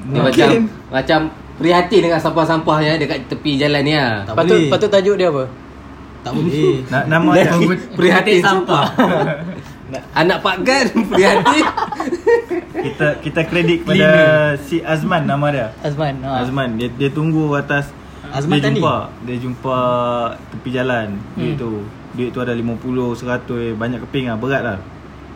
[0.03, 0.25] Dia Mungkin.
[0.25, 0.49] macam
[0.91, 1.21] Macam
[1.53, 4.73] Prihatin dengan sampah-sampah yang Dekat tepi jalan ni lah boleh.
[4.73, 5.45] patut tajuk dia apa?
[6.23, 6.87] Tak boleh.
[6.87, 7.51] Na- nama dia
[7.93, 8.87] Prihatin sampah.
[10.15, 11.65] Anak Pak Gan Prihatin
[12.75, 14.09] kita kita kredit kepada
[14.59, 15.67] si Azman nama dia.
[15.81, 16.15] Azman.
[16.23, 16.41] Ha.
[16.41, 17.93] Azman dia dia tunggu atas
[18.31, 18.79] Azman dia Tani?
[18.79, 19.79] jumpa dia jumpa
[20.49, 21.61] tepi jalan duit Hmm.
[21.61, 21.71] tu.
[22.13, 24.79] Duit tu ada 50, 100 banyak keping lah berat lah.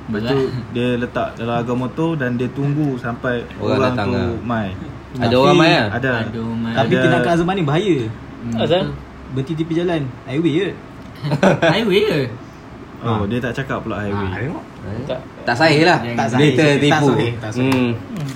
[0.07, 0.39] Lepas tu
[0.71, 4.29] dia letak dalam harga motor dan dia tunggu sampai Orang orang, tu lah.
[4.41, 4.69] mai.
[5.17, 6.11] Ada Tapi- orang main lah Ada.
[6.25, 6.73] Aduh, man.
[6.73, 7.97] Tapi Ada- tindakan Azman ni bahaya.
[8.55, 8.85] Azan?
[9.35, 10.03] Berhenti tepi jalan.
[10.29, 10.69] Highway je.
[11.75, 12.21] Highway ke?
[13.05, 14.49] Oh, dia tak cakap pula highway.
[15.05, 15.21] Tak.
[15.45, 16.53] Tak sahih lah Tak sahih.
[16.81, 17.93] Tipu sahih, tak sahih.
[17.93, 18.29] hmm.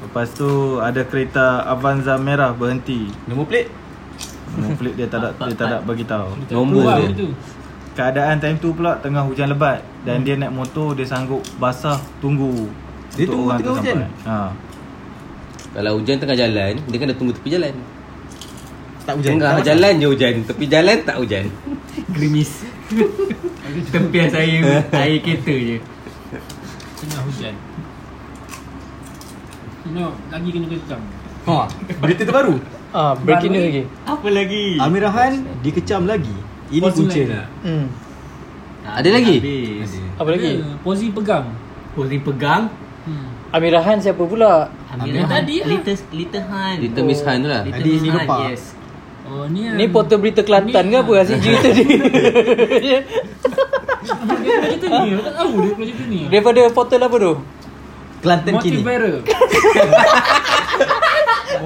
[0.00, 3.10] Lepas tu ada kereta Avanza merah berhenti.
[3.26, 3.68] Nombor plate?
[4.56, 6.28] Nombor plate dia tak ada dia tak ada bagi tahu.
[6.54, 7.28] Nombor dia tu.
[7.90, 12.70] Keadaan time tu pula tengah hujan lebat dan dia naik motor dia sanggup basah tunggu
[13.18, 13.96] Dia untuk tunggu orang tu tengah hujan?
[14.24, 14.36] Ha.
[15.74, 17.74] Kalau hujan tengah jalan Dia kena tunggu tepi jalan
[19.10, 19.30] Tak hujan.
[19.34, 21.44] Tengah Tak jalan je hujan Tepi jalan tak hujan
[22.14, 22.50] Gerimis.
[23.90, 25.76] Tempias air air kereta je.
[26.98, 27.54] Tengah hujan.
[29.86, 31.00] Tengok, lagi kena kecam.
[31.46, 31.56] Ha,
[32.02, 32.54] berita terbaru.
[32.90, 33.82] Ah, breaking news lagi.
[34.06, 34.64] Apa lagi?
[34.82, 36.34] Amir Rahan dikecam lagi.
[36.70, 37.46] Ini Pos punca tak?
[37.62, 37.86] Hmm.
[38.86, 39.36] Ada lagi?
[39.38, 39.92] Habis.
[40.18, 40.50] Apa lagi?
[40.82, 41.46] Posi pegang.
[41.94, 42.62] Posing pegang.
[43.06, 43.26] Hmm.
[43.54, 44.70] Amir Rahan siapa pula?
[44.90, 45.34] Amir Yang Han.
[45.38, 45.68] tadi lah.
[45.70, 46.76] Little, Little Han.
[46.82, 47.62] Little Miss Han tu lah.
[47.62, 48.62] Little Miss Han, yes.
[49.28, 51.12] Oh, ni Ni portal berita Kelantan ke apa?
[51.22, 52.98] Asyik cerita dia.
[54.40, 55.10] Dia cerita ni.
[55.14, 56.20] Aku tak tahu dia cerita ni.
[56.28, 57.34] Daripada portal apa tu?
[58.20, 58.82] Kelantan Motif kini.
[58.84, 59.16] viral.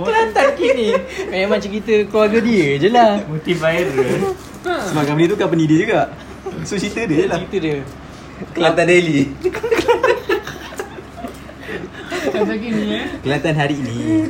[0.07, 0.89] Kelantan kini.
[1.31, 3.13] Memang cerita keluarga dia je lah.
[3.27, 4.19] Motif viral.
[4.65, 6.01] Sebab company tu company dia juga.
[6.67, 7.39] So cerita dia je lah.
[7.43, 7.77] Cerita dia.
[8.55, 9.21] Kelantan Daily.
[12.35, 13.05] Macam gini eh.
[13.23, 14.27] Kelantan hari ini.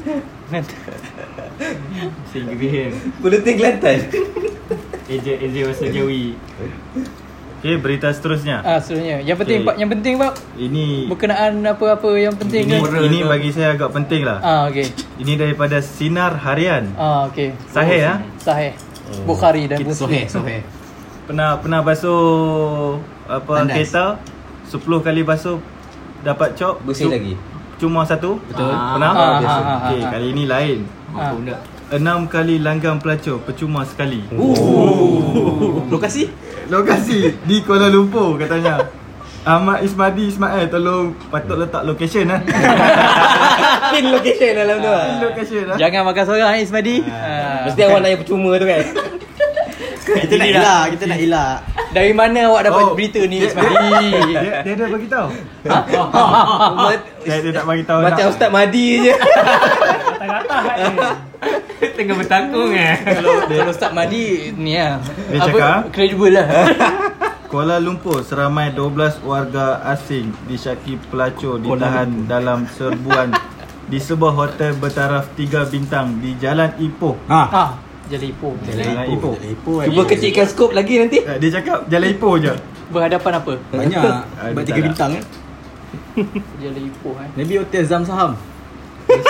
[2.29, 2.93] Sehingga Graham.
[3.19, 3.99] Buletin Kelantan.
[5.07, 6.35] AJ AJ Wasa Jawi.
[7.59, 8.61] Okay, berita seterusnya.
[8.61, 9.21] Ah, seterusnya.
[9.21, 9.67] Yang penting Okay.
[9.67, 12.77] pak, yang penting pak Ini berkenaan apa-apa yang penting ini?
[12.77, 14.37] Moral ini bagi saya agak penting lah.
[14.39, 14.85] Ah, okey.
[15.17, 16.93] Ini daripada Sinar Harian.
[16.95, 17.57] Ah, okey.
[17.67, 18.15] Sahih ya.
[18.37, 18.77] Sahih.
[19.25, 19.97] Bukhari dan Muslim.
[19.97, 20.61] soheh, soheh.
[21.25, 23.77] Pernah pernah basuh apa Tandas.
[23.81, 24.05] kereta
[24.69, 25.57] 10 kali basuh
[26.21, 27.33] dapat cop Bersih lagi.
[27.75, 28.73] Cuma satu Betul.
[28.73, 29.11] Pernah?
[29.11, 29.57] Ah, Biasa.
[29.57, 30.11] ah, ah, Okey, ah.
[30.11, 30.79] kali ini lain.
[31.15, 31.33] Ah.
[31.95, 34.27] Enam kali langgang pelacur percuma sekali.
[35.87, 36.27] Lokasi?
[36.67, 38.83] Lokasi di Kuala Lumpur katanya.
[39.45, 42.41] Ahmad Ismadi Ismail tolong patut letak location lah.
[43.93, 45.05] Pin location dalam tu lah.
[45.21, 45.77] location lah.
[45.77, 46.97] Jangan makan seorang eh Ismadi.
[47.05, 47.69] Ah.
[47.69, 48.83] Mesti awak nak yang percuma tu kan.
[50.05, 51.57] Kita nak elak, kita nak elak.
[51.91, 54.11] Dari mana awak dapat Oh, berita ni dia- Ismadi?
[54.29, 55.29] Dia, dia ada bagi tahu.
[57.25, 58.33] Dia, dia tak bagi tahu Macam nak.
[58.37, 59.13] Ustaz Madi je.
[59.17, 60.57] Kata-kata.
[61.97, 62.97] Tengah bertakung eh.
[63.01, 65.01] kalau kalau Ustaz Madi ni lah.
[65.31, 65.79] Dia cakap?
[65.89, 66.47] Credible lah.
[67.51, 73.31] Kuala Lumpur seramai 12 warga asing disyaki pelacur ditahan dalam serbuan
[73.87, 77.15] di sebuah hotel bertaraf 3 bintang di Jalan Ipoh.
[77.31, 77.41] Ha.
[77.47, 77.71] ah,
[78.07, 78.53] Jalan Ipoh.
[78.63, 79.33] Jalan Ipoh.
[79.35, 79.77] Jalan Ipoh.
[79.83, 81.19] Cuba kecilkan skop lagi nanti.
[81.21, 82.53] Eh, Dia cakap Jalan Ipoh je.
[82.87, 83.53] Berhadapan apa?
[83.71, 84.03] Banyak.
[84.35, 85.25] Ah, Buat dia tiga bintang eh.
[86.63, 87.29] Jalan Ipoh eh.
[87.35, 88.37] Maybe hotel Zam Saham.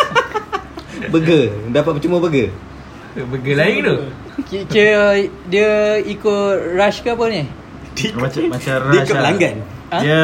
[1.07, 1.51] Burger.
[1.69, 2.51] Dapat percuma burger.
[3.15, 3.97] Burger lain tu.
[4.45, 5.15] Ki- Kira
[5.47, 7.43] dia ikut rush ke apa ni?
[8.13, 9.21] Macam macam Dia rush ikut lah.
[9.21, 9.55] pelanggan.
[9.87, 9.99] Ha?
[10.01, 10.19] Dia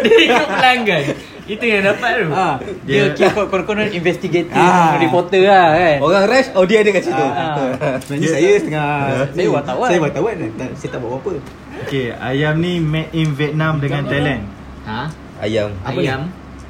[0.00, 1.02] Dia ikut pelanggan.
[1.50, 2.26] Itu yang dapat tu.
[2.30, 2.48] Ha.
[2.86, 4.94] Dia Dia- kira konon-konon investigative Ah.
[4.96, 5.96] reporter lah kan.
[5.98, 7.24] Orang rush, oh dia ada kat situ.
[7.26, 7.98] Ah.
[7.98, 8.88] Sebenarnya saya setengah
[9.28, 9.88] Saya wartawan.
[9.88, 11.32] Saya wartawan tak- Saya tak buat apa-apa
[11.80, 14.42] Okey, ayam ni made in Vietnam dengan Thailand.
[14.84, 15.10] Ha?
[15.40, 15.74] Ayam.
[15.80, 16.06] Apa ni?
[16.06, 16.22] Ayam.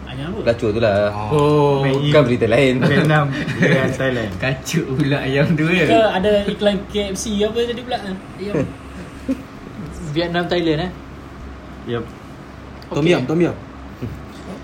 [0.07, 0.39] Ayam apa?
[0.43, 1.13] Pelacur tu lah.
[1.29, 1.83] Oh.
[1.83, 2.75] Made in Bukan berita lain.
[2.81, 3.25] Vietnam
[3.57, 4.31] dengan Thailand.
[4.43, 6.09] Kacuk pula ayam tu Ke ya.
[6.11, 7.99] ada iklan KFC apa tadi pula?
[8.35, 8.57] Ayam.
[10.11, 10.91] Vietnam Thailand eh.
[11.87, 12.05] Yep,
[12.91, 13.05] Tom.
[13.05, 13.57] Yum Tom Yum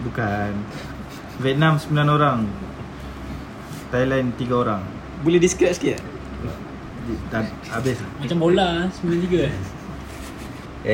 [0.06, 0.50] bukan.
[1.36, 2.38] Vietnam 9 orang.
[3.88, 4.82] Thailand 3 orang.
[5.20, 6.04] Boleh describe sikit tak?
[7.04, 8.02] Di- dah- Habis.
[8.18, 9.54] Macam bola 93 eh.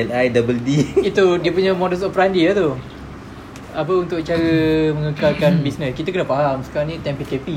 [0.03, 0.69] L-I double D.
[1.09, 2.69] Itu dia punya modus operandi lah tu.
[3.73, 4.53] Apa untuk cara
[4.91, 5.93] mengekalkan bisnes.
[5.93, 7.47] Kita kena faham sekarang ni time PKP.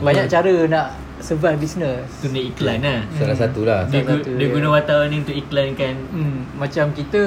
[0.00, 0.86] Banyak cara nak
[1.24, 2.04] survive bisnes.
[2.20, 3.00] Tu nak iklan lah.
[3.16, 3.88] Salah satu lah.
[3.88, 4.52] Dia, Salah gu- satu, dia ya.
[4.52, 7.22] guna wartawan ni untuk iklankan Hmm, macam kita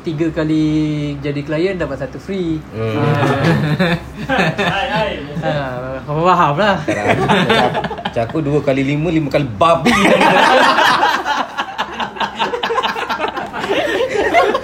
[0.00, 0.64] tiga kali
[1.18, 2.62] jadi klien dapat satu free.
[2.70, 3.02] Hmm.
[4.30, 5.12] Hai.
[5.42, 6.78] Ha, faham lah.
[6.80, 7.18] Sekarang
[7.98, 9.90] macam, aku dua kali lima, lima kali babi.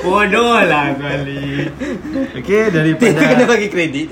[0.01, 1.69] Bodoh lah kali.
[2.39, 4.09] Okey, Dia kena daripada bagi kredit.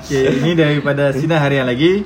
[0.00, 2.04] Okey, ini daripada Sinar Harian lagi.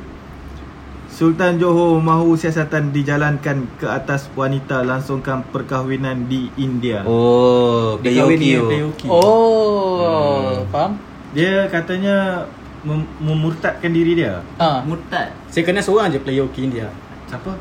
[1.14, 7.07] Sultan Johor mahu siasatan dijalankan ke atas wanita langsungkan perkahwinan di India.
[7.07, 8.42] Oh, POQ.
[8.66, 10.98] POQ Oh, faham?
[11.31, 12.42] Dia katanya
[12.83, 14.42] mem- memurtadkan diri dia.
[14.59, 14.83] Ha.
[14.83, 15.31] Murtad.
[15.46, 16.90] Saya kenal seorang je player hoki India
[17.31, 17.55] Siapa?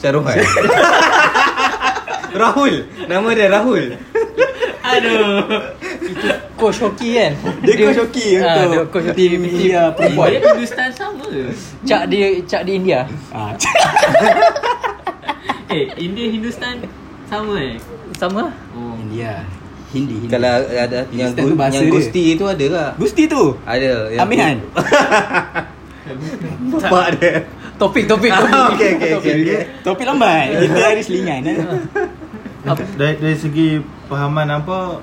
[0.00, 0.40] Syarohan.
[2.40, 2.88] Rahul.
[3.04, 3.84] Nama dia Rahul.
[4.80, 5.76] Aduh.
[6.58, 7.32] Coach hoki kan?
[7.60, 10.28] Dia coach hoki Ah, untuk dia coach hoki tim tim India perempuan.
[10.28, 11.24] Dia Hindustan sama.
[11.82, 13.00] Cak dia cak di India.
[13.30, 13.54] Ah,
[15.68, 16.80] Eh, India Hindustan
[17.24, 17.76] sama eh?
[18.14, 18.48] Sama?
[18.72, 18.96] Oh.
[18.98, 19.44] India
[19.88, 20.28] Hindi, Hindi.
[20.28, 21.92] Kalau ada yang Hindustan tu gu- yang dia.
[21.94, 22.90] Gusti tu ada tak?
[22.96, 23.90] Gusti tu Ada.
[24.08, 24.56] Yang Amihan
[26.72, 27.32] Bapak dia.
[27.76, 28.50] Topik topik topik.
[28.50, 29.60] Ah, okey, okey, okey, okey.
[29.80, 31.56] Topik lambat Kita hari selingan eh.
[32.98, 33.68] Dari, dari segi
[34.06, 34.98] pahaman apa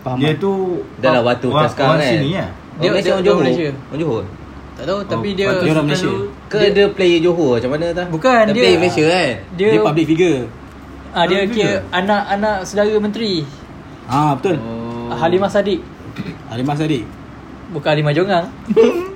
[0.00, 0.20] Pahaman.
[0.22, 0.52] Dia tu
[0.96, 2.08] Dah lah waktu orang, sekarang kan.
[2.08, 2.46] sini ya.
[2.80, 3.42] Dia- Orang dia- dia Johor.
[3.42, 3.68] Malaysia.
[3.68, 4.24] Orang Johor.
[4.70, 6.12] Tak tahu tapi Oh, dia Dia orang Malaysia
[6.48, 8.06] Ke dia player Johor macam mana tak?
[8.08, 9.30] Bukan, dia dia- player Malaysia kan?
[9.52, 10.38] dia, Dia public figure
[11.10, 13.32] Ah dia Dalam kira anak-anak saudara menteri.
[14.06, 14.56] Ah betul.
[14.56, 15.10] Oh.
[15.12, 15.82] Halimah Sadiq.
[16.46, 17.02] Halimah Sadiq.
[17.70, 18.46] Bukan Halimah Jongang.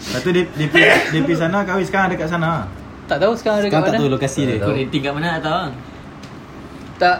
[0.00, 2.64] Lepas tu dia, dia, pergi, dia pergi sana kahwin sekarang dekat sana
[3.04, 4.00] Tak tahu sekarang dekat Sekarang tak mana.
[4.00, 4.56] tahu lokasi dia.
[4.58, 5.64] Kau rating kat mana tak tahu?
[6.96, 7.16] Tak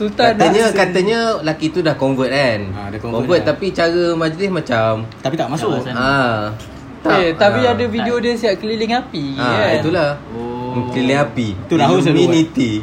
[0.00, 2.60] Sultan Katanya dah- katanya laki tu dah convert kan.
[2.72, 3.52] Ah, dah convert convert dah.
[3.52, 5.76] tapi cara majlis macam Tapi tak masuk.
[5.76, 6.00] Tak masuk.
[6.00, 6.40] ah.
[7.02, 7.72] Eh, tapi ah.
[7.72, 9.72] ada video dia siap keliling api Ah, kan.
[9.78, 10.10] itulah.
[10.32, 10.88] Oh.
[10.90, 11.48] Keliling api.
[11.66, 12.32] Tu Rahul selalu buat.
[12.32, 12.72] Illuminati.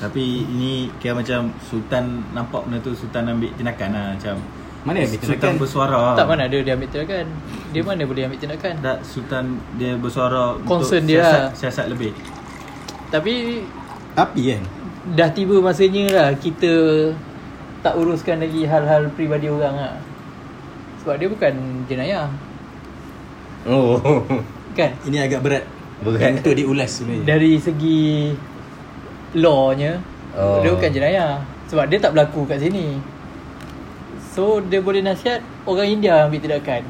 [0.00, 4.36] Tapi ini kira macam Sultan nampak benda tu Sultan ambil tindakan lah Macam
[4.82, 5.54] Mana ambil Sultan tindakan?
[5.56, 7.26] bersuara Tak mana ada dia ambil tindakan.
[7.70, 8.74] Dia mana boleh ambil tindakan.
[8.80, 9.44] Tak Sultan
[9.76, 11.50] dia bersuara Concern untuk dia siasat, lah.
[11.54, 12.12] siasat lebih
[13.08, 13.34] Tapi
[14.14, 14.62] Tapi kan.
[15.16, 16.72] dah tiba masanya lah kita
[17.80, 19.94] tak uruskan lagi hal-hal peribadi orang lah.
[21.00, 21.52] Sebab dia bukan
[21.88, 22.28] jenayah.
[23.64, 23.96] Oh.
[24.78, 24.94] Kan?
[25.04, 25.64] Ini agak berat.
[26.00, 26.40] Berat.
[26.40, 27.24] Untuk diulas sebenarnya.
[27.26, 28.32] Dari segi
[29.36, 30.62] lawnya Oh.
[30.62, 33.02] Dia bukan jenayah Sebab dia tak berlaku kat sini
[34.30, 36.86] So dia boleh nasihat Orang India ambil tindakan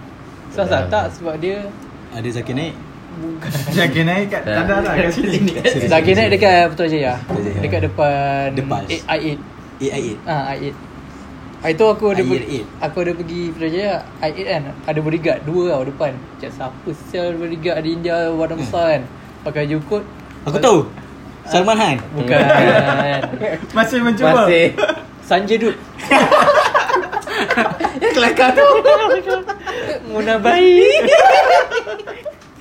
[0.52, 0.60] Ya.
[0.68, 0.92] tak?
[0.92, 1.64] Tak sebab dia
[2.12, 2.76] Ada Zakir naik.
[3.12, 4.54] Bukan Jaga naik kat Tak.
[4.62, 5.38] tanda tak kat sini
[5.92, 7.58] Zakir naik dekat Putrajaya Putrajaya.
[7.58, 8.80] Dekat depan Depan.
[8.86, 9.38] eh, I8
[9.80, 10.16] AI8.
[10.24, 10.74] Ah, I8
[11.60, 12.30] Hari tu aku ada I8.
[12.30, 17.34] pergi, aku ada pergi Putrajaya I8 kan Ada bodyguard Dua tau depan Macam siapa sial
[17.34, 19.02] bodyguard di India Warna besar kan
[19.42, 20.04] Pakai baju kot
[20.42, 20.78] Aku tahu.
[21.42, 21.96] Salman Han.
[22.14, 22.36] Bukan
[23.76, 24.72] Masih mencuba Masih.
[25.28, 25.76] Sanjay Dutt
[28.10, 28.66] Kelakar tu.
[30.06, 30.84] Muna bayi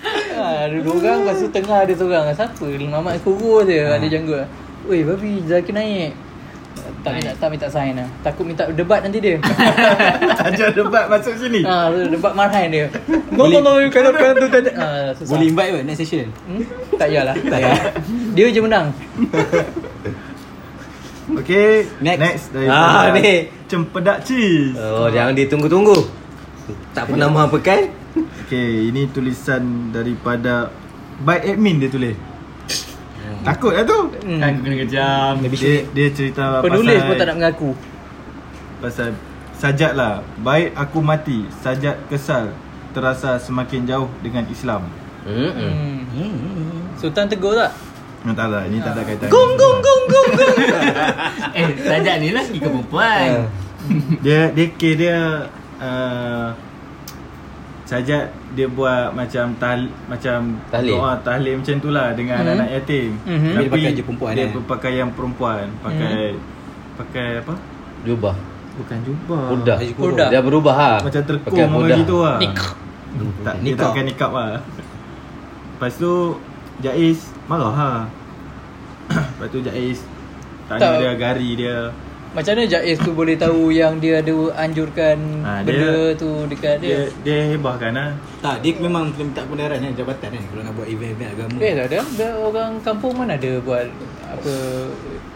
[0.02, 2.66] ha, Ada dua orang Lepas tu tengah ada seorang Siapa?
[2.66, 3.96] Mamat Kuro je Ha.
[3.96, 4.44] Ada janggut
[4.86, 6.14] Weh babi Zakir naik
[7.00, 9.36] tak minta, tak minta sign lah Takut minta debat nanti dia
[10.42, 12.88] Ajar debat masuk sini ha, Debat marhain dia
[13.30, 16.28] No no no Kalau kan tu tak ha, susah Boleh invite kot next session.
[16.46, 16.64] hmm?
[16.96, 17.80] Tak payahlah Tak payah.
[18.34, 18.88] Dia je menang
[21.38, 22.20] Okay Next.
[22.20, 23.36] Next Ah, daripada ni.
[23.70, 25.98] Cempedak cheese Oh, jangan ditunggu-tunggu.
[26.92, 27.94] Tak pernah menghampakan.
[28.16, 30.74] Okay Ini tulisan daripada
[31.22, 32.16] By admin dia tulis
[33.46, 34.40] Takut lah tu hmm.
[34.42, 35.34] Aku kena kejam.
[35.48, 37.72] dia, dia cerita Penulis pasal pun tak nak mengaku
[38.82, 39.10] Pasal
[39.60, 42.52] Sajat lah Baik aku mati Sajat kesal
[42.92, 44.84] Terasa semakin jauh dengan Islam
[45.20, 45.52] Hmm.
[45.52, 46.00] hmm.
[46.16, 46.84] Hmm.
[46.96, 47.76] Sultan tegur tak?
[48.24, 50.58] Hmm, tak ada, ini tak ada kaitan Gong gong gong gong gong
[51.60, 53.52] Eh, sajak ni lelaki ke perempuan?
[54.24, 55.18] Dia dia kira dia
[55.80, 56.48] uh,
[57.90, 58.24] Sajat
[58.54, 60.94] dia buat macam tal, macam Tahlil.
[60.94, 62.54] doa tahlil macam tu lah dengan Mhm.
[62.54, 63.10] anak yatim.
[63.20, 63.50] Mhm.
[63.52, 64.52] Dia pakai je perempuan, Dia eh?
[64.54, 66.38] berpakaian perempuan, pakai
[66.96, 67.54] pakai apa?
[68.06, 68.36] Jubah.
[68.78, 69.44] Bukan jubah.
[69.76, 70.30] Haji Purdah.
[70.30, 70.92] Dia berubah ha.
[71.02, 71.98] Macam Pakai terkung apa purdah.
[71.98, 72.38] gitu lah.
[72.38, 72.54] Nik
[73.42, 74.50] Tak, dia tak pakai nikab lah.
[75.74, 76.14] Lepas tu
[76.80, 77.92] Jais marah ha.
[79.34, 80.00] Lepas tu Jais
[80.70, 80.94] tanya Tak.
[80.96, 81.78] dia gari dia.
[82.30, 86.78] Macam mana Jaiz tu boleh tahu yang dia ada anjurkan Ha, benda dia- tu dekat
[86.78, 87.02] Dia dia?
[87.26, 88.10] dia hebahkan lah.
[88.40, 91.56] Tak, dia memang kena minta kebenaran kan jabatan kan kalau nak buat event-event agama.
[91.58, 93.86] Eh tak ada, ada orang kampung mana ada buat
[94.24, 94.54] apa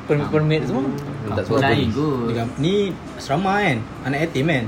[0.05, 0.85] permit-permit semua.
[0.85, 0.93] Tak
[1.25, 2.35] Kampung suruh lain polis.
[2.35, 2.49] kot.
[2.57, 2.75] Ni
[3.15, 4.65] asrama kan, anak yatim kan.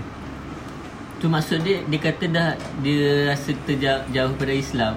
[1.16, 2.50] Tu maksud dia dia kata dah
[2.82, 4.94] dia rasa terjauh jauh pada Islam.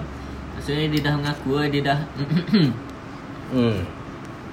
[0.51, 1.99] Maksudnya dia dah mengaku lah, dia dah
[3.49, 3.77] Hmm.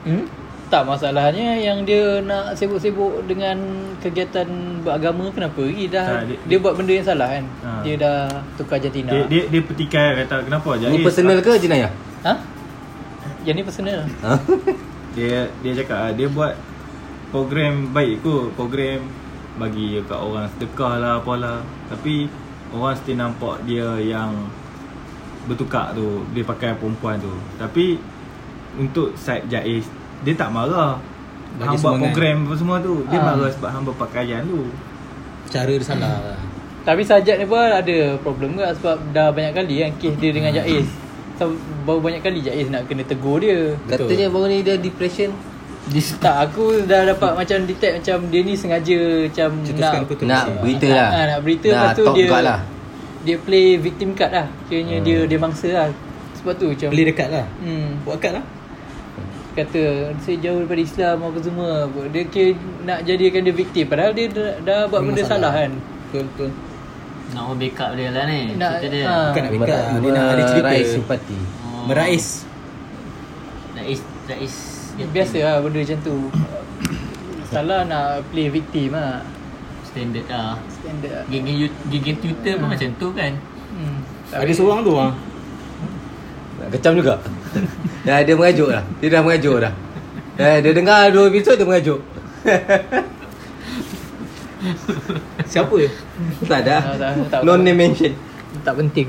[0.02, 0.24] Hmm?
[0.66, 3.54] Tak masalahnya yang dia nak sibuk-sibuk dengan
[4.02, 4.46] kegiatan
[4.82, 5.62] beragama kenapa?
[5.62, 7.44] Eh, dah Tak, dia, dia- buat benda yang salah kan.
[7.62, 7.70] Ha.
[7.86, 8.18] Dia dah
[8.58, 9.14] tukar jatina.
[9.14, 10.90] Dia dia dia petikai kata kenapa Jais?
[10.90, 11.90] Ni personal ke jenayah?
[12.26, 12.34] Ha?
[13.46, 13.98] Yang ni personal.
[14.26, 14.32] Ha?
[15.16, 16.52] dia dia cakap ah, dia buat
[17.32, 19.00] program baik kot program
[19.56, 22.28] bagi kat orang sedekah lah apalah tapi
[22.76, 24.36] orang still nampak dia yang
[25.48, 27.96] bertukar tu dia pakai perempuan tu tapi
[28.76, 29.88] untuk side Jais
[30.22, 30.96] dia tak marah
[31.54, 32.04] Bagi hang buat semangat.
[32.06, 33.24] program apa semua tu dia Ah.
[33.26, 34.60] marah sebab hang berpakaian tu
[35.46, 36.38] Cara dia salah lah.
[36.82, 40.50] Tapi Sajat ni pun ada problem ke sebab dah banyak kali kan kes dia dengan
[40.52, 40.86] Jaiz.
[41.34, 43.74] So, baru banyak kali Jaiz nak kena tegur dia.
[43.86, 45.30] Katanya baru ni dia depression.
[46.18, 50.44] Tak, aku dah dapat macam detect macam dia ni sengaja macam Cetuskan nak.
[50.50, 51.08] Nak berita lah.
[51.08, 52.58] Ah, nak berita lepas tu dia lah.
[53.22, 54.46] dia play victim card lah.
[54.66, 55.86] Kiranya dia dia mangsa lah.
[56.38, 57.46] Sebab tu macam Beli dekat lah.
[57.58, 58.02] Hmm.
[58.02, 58.44] Buat kad lah.
[59.56, 59.82] Kata
[60.20, 61.68] saya jauh daripada Islam apa semua.
[62.12, 62.50] Dia kira
[62.84, 65.52] nak jadikan dia victim padahal dia dah, dah buat benda salah, salah.
[65.56, 65.70] kan.
[66.06, 66.50] Betul betul.
[67.26, 68.40] nak orang backup dia lah ni.
[68.54, 69.02] Nak- Cerita dia.
[69.02, 69.24] ah.
[69.26, 69.82] Bukan nak backup.
[69.96, 70.68] Dia nak ada cerita.
[70.68, 71.38] Meraih simpati.
[71.64, 71.84] Oh.
[71.88, 72.26] Merais.
[73.76, 74.56] Rais Rais
[74.96, 76.16] Biasa lah benda macam tu.
[77.46, 79.20] Salah nak play victim lah.
[79.84, 80.56] Standard lah.
[80.68, 81.24] Standard lah.
[81.28, 83.32] You- geng-geng Twitter pun macam tu kan.
[83.72, 83.98] Hmm.
[84.32, 85.12] Ada seorang tu ah.
[86.56, 87.20] Nak kecam juga.
[88.02, 88.82] Dah dia mengajuk dah.
[88.98, 89.72] Dia dah mengajuk dah.
[90.36, 92.00] Eh, dia dengar dua episod dia mengajuk.
[95.52, 95.76] Siapa?
[96.48, 96.82] Tak dah.
[96.82, 97.40] Tak, tak, tak.
[97.44, 98.12] Non name mention.
[98.64, 99.08] Tak penting.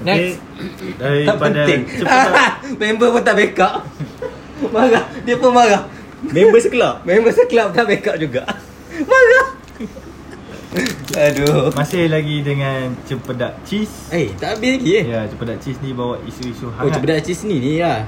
[0.00, 0.08] Okay.
[0.08, 0.40] Next.
[0.96, 1.80] Tak Daripada penting.
[2.00, 3.84] cepat Member pun tak backup.
[4.72, 5.04] Marah.
[5.24, 5.84] Dia pun marah.
[6.24, 7.04] Member sekelab.
[7.04, 8.44] Member sekelab tak backup juga.
[9.04, 9.29] Marah.
[11.26, 11.74] Aduh.
[11.74, 15.04] Masih lagi dengan Cempedak Cheese Eh, tak habis lagi eh.
[15.04, 18.06] Ya, Cempedak Cheese ni bawa isu-isu Oh, hangat cepedak cheese ni ni lah.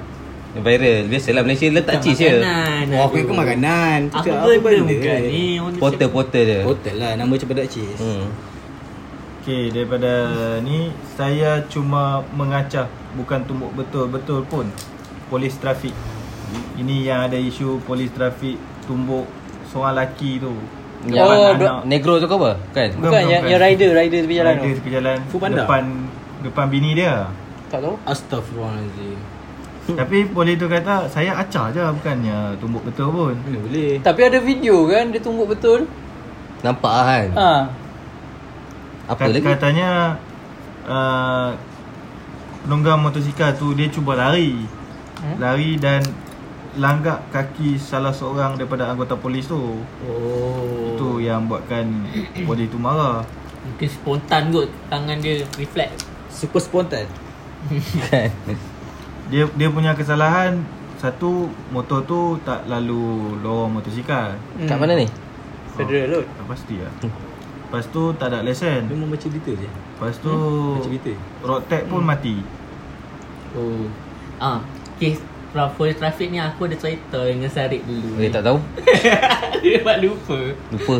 [0.52, 1.08] Viral.
[1.08, 2.30] Biasalah Malaysia letak Bukan cheese je.
[2.38, 3.98] makanan, Oh, aku ingat makanan.
[4.08, 5.20] Apa Cakap, benda benda bukan eh?
[5.26, 5.44] ni
[5.74, 6.60] Porter-porter dia.
[6.62, 7.98] Hotel lah nama cepedak cheese.
[7.98, 8.30] Hmm.
[9.42, 10.12] Okay, daripada
[10.62, 14.70] ni Saya cuma mengacah Bukan tumbuk betul-betul pun
[15.26, 15.90] Polis trafik
[16.78, 18.54] Ini yang ada isu polis trafik
[18.86, 19.26] Tumbuk
[19.66, 20.54] seorang lelaki tu
[21.04, 21.82] Yang Oh, Depan do- anak.
[21.84, 22.52] Negro tu kau apa?
[22.70, 22.88] Kan?
[22.92, 23.50] Bukan, Bukan, yang, bukan.
[23.50, 24.76] yang rider, rider tepi jalan Rider tu.
[24.78, 25.58] tepi jalan Foodpanda?
[25.60, 25.82] Depan
[26.40, 27.14] Depan bini dia
[27.66, 27.94] Tak tahu.
[28.04, 29.18] Astaghfirullahalazim.
[29.84, 33.98] Tapi polis tu kata Saya acah je Bukannya tumbuk betul pun Mana boleh?
[33.98, 35.90] Tapi ada video kan dia tumbuk betul.
[36.62, 37.28] Nampak lah kan?
[37.32, 37.50] Ha.
[39.08, 39.42] Apa Kat- lagi?
[39.44, 39.90] Katanya
[40.84, 41.50] uh,
[42.62, 44.62] Penunggang motosikal tu Dia cuba lari
[45.14, 45.38] Hmm?
[45.38, 46.02] Lari dan
[46.74, 49.60] Langgak kaki salah seorang Daripada anggota polis tu
[50.02, 50.92] Oh.
[50.92, 51.84] Itu yang buatkan
[52.42, 53.20] Polis tu marah
[53.62, 56.02] Mungkin spontan kot tangan dia reflect.
[56.26, 57.06] super spontan.
[59.30, 60.58] Dia dia punya kesalahan
[60.96, 63.00] Satu Motor tu tak lalu
[63.38, 64.34] Lorong motosikal
[64.66, 65.06] Kat mana ni?
[65.72, 66.26] Federal Road.
[66.26, 66.92] Tak pasti lah
[67.62, 69.68] Lepas tu tak ada lesen Memang baca berita je.
[69.68, 70.34] Lepas tu
[70.74, 71.12] Baca berita.
[71.40, 72.36] Road tag pun mati
[73.52, 73.84] Oh.
[74.36, 74.64] Ah,
[74.96, 75.20] kes
[75.52, 78.16] polis trafik ni aku ada cerita dengan Sarik dulu.
[78.16, 78.58] Eh tak tahu.
[79.60, 80.38] dia buat lupa.
[80.72, 80.96] Lupa.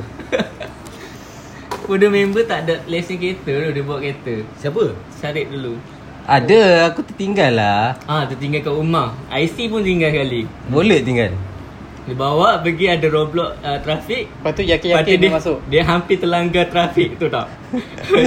[1.88, 4.44] Kuda member tak ada lesen kereta tu dia bawa kereta.
[4.60, 4.94] Siapa?
[5.16, 5.80] Sarik dulu.
[6.22, 7.98] Ada, aku tertinggal lah.
[8.06, 9.10] Ah, tertinggal kat rumah.
[9.34, 10.46] IC pun tinggal kali.
[10.70, 11.34] Boleh tinggal.
[12.02, 14.26] Dia bawa pergi ada roadblock uh, trafik.
[14.30, 15.58] Lepas tu Lepas tu yakin-yakin dia dia masuk.
[15.70, 17.46] Dia hampir terlanggar trafik tu tak.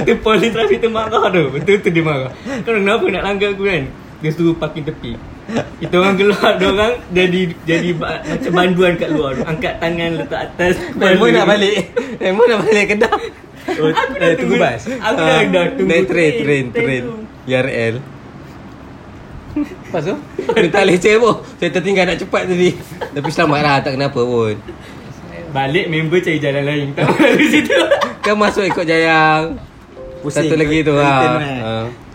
[0.04, 1.44] tu polis trafik tu marah tu.
[1.52, 2.32] Betul tu dia marah.
[2.64, 3.84] Kau kenapa nak langgar aku kan?
[4.24, 5.35] Dia suruh parking tepi.
[5.82, 9.42] Kita orang keluar dia orang jadi jadi macam banduan kat luar tu.
[9.46, 10.74] Angkat tangan letak atas.
[10.98, 11.28] Kepala.
[11.30, 11.76] nak balik.
[12.18, 13.16] Memang nak balik Kedah.
[13.66, 14.78] Oh, Aku dah eh, tunggu tunggu bas.
[14.86, 17.02] Aku dah, dah tunggu Naik train, train, train.
[17.02, 17.18] tu.
[17.50, 17.94] YRL.
[19.58, 20.16] Lepas tu
[20.70, 21.34] Tak leceh pun.
[21.58, 22.70] Saya tertinggal nak cepat tadi.
[22.94, 24.54] Tapi selamat lah, tak kenapa pun.
[25.50, 26.94] Balik member cari jalan lain.
[26.94, 27.10] Tak
[27.42, 27.74] situ.
[28.22, 29.58] Kan masuk ikut Jayang.
[30.22, 30.46] Pusing.
[30.46, 31.42] Satu lagi tu Return ha.
[31.42, 32.05] kan?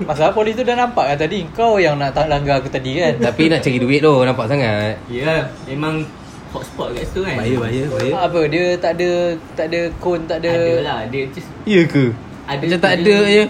[0.00, 0.06] Ha.
[0.06, 3.12] Masalah polis tu dah nampak kan tadi Kau yang nak tak langgar aku tadi kan
[3.26, 4.96] Tapi nak cari duit tu, nampak sangat.
[5.06, 5.34] Ya,
[5.64, 6.02] memang
[6.50, 7.36] hotspot kat situ kan.
[7.36, 8.12] Bahaya, bahaya, bahaya.
[8.20, 9.10] Apa dia tak ada
[9.54, 11.00] Tak ada kon Tak ada, Ada lah.
[11.06, 12.10] Dia just Ya ke?
[12.44, 13.44] ada Macam tak ada je.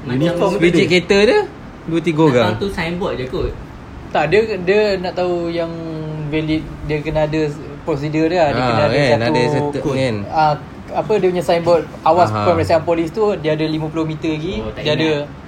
[0.00, 1.40] Macam Uniform Biji kereta dia.
[1.82, 2.46] Dua tiga orang.
[2.46, 3.50] Nak tahu tu signboard je kot.
[4.10, 5.70] Tak dia Dia nak tahu yang
[6.28, 7.40] Valid Dia kena ada
[7.80, 10.14] Prosedur dia Dia Ah, kena ada kan, satu ada satu kan.
[10.26, 10.54] ah,
[10.92, 12.42] Apa dia punya signboard Awas Aha.
[12.44, 15.39] pemeriksaan polis tu Dia ada 50 meter lagi Oh, Dia ada ingat.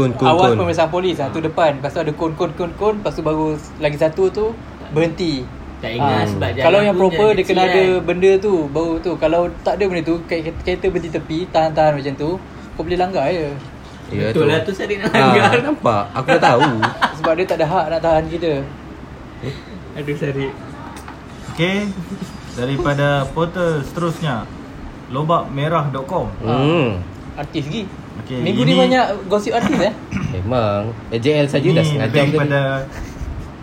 [0.00, 0.58] Kun kun Awas kun.
[0.58, 3.52] pemeriksaan polis ah, tu depan Lepas tu ada kon kon kon kon Lepas tu baru
[3.76, 4.56] Lagi satu tu
[4.90, 5.44] Berhenti
[5.78, 8.00] Tak ingat Ah, sebab jalan Kalau yang proper Dia kena ada kan.
[8.02, 12.14] benda tu Baru tu Kalau tak ada benda tu Kereta kereta berhenti tepi Tahan-tahan macam
[12.14, 12.30] tu
[12.72, 13.52] Kau boleh langgar je
[14.08, 15.54] Ya, Betul lah tu Sadiq nak Ha, langgar.
[15.70, 16.02] nampak.
[16.12, 16.66] Aku dah tahu.
[17.20, 18.52] Sebab dia tak ada hak nak tahan kita
[19.94, 20.50] Aduh Sadiq.
[21.50, 21.86] Okay
[22.52, 24.48] Daripada portal seterusnya
[25.10, 26.98] Lobakmerah.com Hmm.
[27.36, 27.82] Artis lagi
[28.20, 29.94] Okey, Minggu ni ini- banyak gosip artis eh
[30.34, 32.30] Memang AJL saja dah Ini setengah jam tadi.
[32.30, 32.60] daripada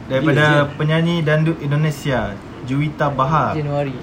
[0.07, 2.31] Daripada penyanyi dandut Indonesia
[2.63, 3.95] Juwita Bahar Januari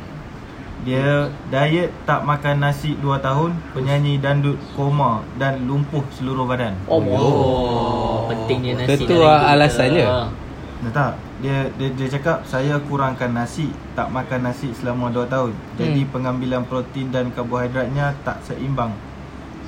[0.83, 7.01] Dia diet tak makan nasi 2 tahun Penyanyi dandut koma dan lumpuh seluruh badan Oh,
[7.01, 10.07] Oh, pentingnya nasi Tentu dalam lah alasannya.
[10.83, 11.13] Dah tak?
[11.41, 15.53] Dia, dia dia cakap saya kurangkan nasi, tak makan nasi selama 2 tahun.
[15.77, 16.13] Jadi Hmm.
[16.13, 18.93] pengambilan protein dan karbohidratnya tak seimbang.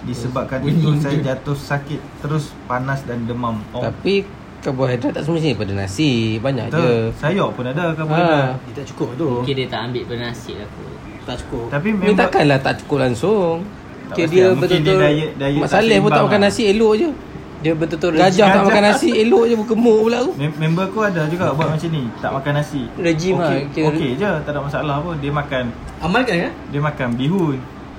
[0.03, 1.01] Disebabkan Bunyi itu je.
[1.01, 3.59] saya jatuh sakit terus panas dan demam.
[3.71, 4.23] Oh, Tapi
[4.59, 6.11] karbohidrat tak semestinya pada nasi.
[6.37, 6.77] Banyak je.
[6.77, 7.01] betul.
[7.17, 8.45] Sayur pun ada karbohidrat.
[8.53, 8.61] Ha.
[8.61, 9.29] Dia tak cukup tu.
[9.41, 10.93] Mungkin dia tak ambil bernasi lah kot.
[11.25, 11.67] Tak cukup.
[11.69, 13.67] Tapi Ni memang takkanlah tak cukup langsung.
[14.05, 14.51] tak Okay, dia lah.
[14.53, 16.47] Mungkin betul-betul- dia diet, diet Mak Saleh pun tak makan lah.
[16.47, 17.11] nasi elok je.
[17.57, 20.33] Dia betul-betul Gajah tak makan nasi elok je berkemuk pula tu.
[20.37, 23.89] Mem- Member aku ada juga buat macam ni Tak makan nasi Regime lah, Okey kira-
[23.89, 25.65] okay je Tak ada masalah pun Dia makan
[25.99, 26.53] Amalkan kan?
[26.69, 27.57] Dia makan bihun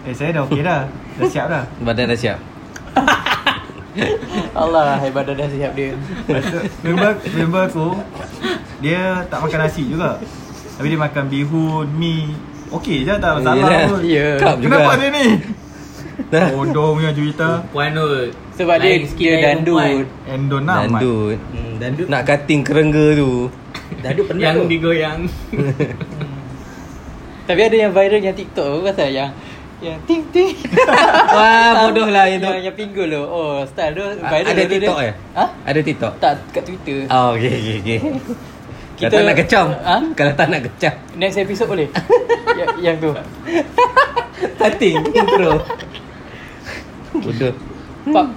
[0.07, 0.87] Eh saya dah okey dah
[1.19, 2.39] Dah siap dah Badan dah siap.
[4.53, 5.97] Allah hebat dah siap dia
[6.85, 7.97] member, member aku
[8.79, 10.21] Dia tak makan nasi juga
[10.79, 12.31] Tapi dia makan bihun, mi
[12.71, 14.39] Okey je tak masalah pun Ya.
[14.39, 14.79] Cup juga.
[14.79, 15.27] Kenapa dia ni?
[16.27, 16.47] Dah.
[16.53, 18.08] Bodoh punya juita Puan tu
[18.55, 20.08] Sebab dia Lain dia dandut.
[20.25, 21.01] Endon Ahmad.
[21.01, 21.37] Dandut.
[21.51, 23.51] Hmm, dandut Nak cutting kerengga tu.
[23.99, 25.19] Dandut penat Yang digoyang
[27.47, 29.31] Tapi ada yang viral yang TikTok tu pasal yang
[29.78, 30.58] yang ting ting.
[31.38, 32.42] Wah, bodoh lah itu.
[32.42, 33.21] Yang, yang pinggul tu.
[33.21, 34.50] Oh, style tu viral.
[34.50, 35.06] Ada tu TikTok dia.
[35.06, 35.13] eh?
[35.34, 35.46] Ha?
[35.63, 36.13] Ada TikTok?
[36.17, 36.98] Tak kat Twitter.
[37.08, 38.00] Oh, okey okey okey.
[38.98, 39.65] Kalau Kita- tak nak kecam.
[39.69, 39.96] Ha?
[40.12, 40.94] Kalau tak nak kecam.
[41.13, 41.88] Next episode boleh?
[42.60, 43.12] yang, yang tu.
[44.58, 45.52] Cutting intro.
[47.13, 47.54] Bodoh.
[48.08, 48.28] Pak,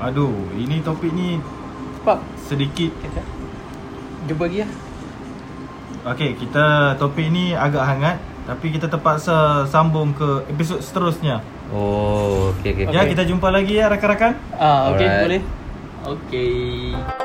[0.00, 1.38] Aduh, ini topik ni
[2.02, 2.18] pak.
[2.40, 2.90] sedikit
[4.26, 4.70] Jumpa lagi lah.
[6.08, 8.16] Okey, kita topik ni agak hangat
[8.48, 11.44] tapi kita terpaksa sambung ke episod seterusnya.
[11.68, 12.84] Oh, okey okey.
[12.88, 13.12] Ya, Okey.
[13.12, 14.32] kita jumpa lagi ya rakan-rakan.
[14.56, 15.40] Ah, okey, boleh.
[16.08, 17.17] Okay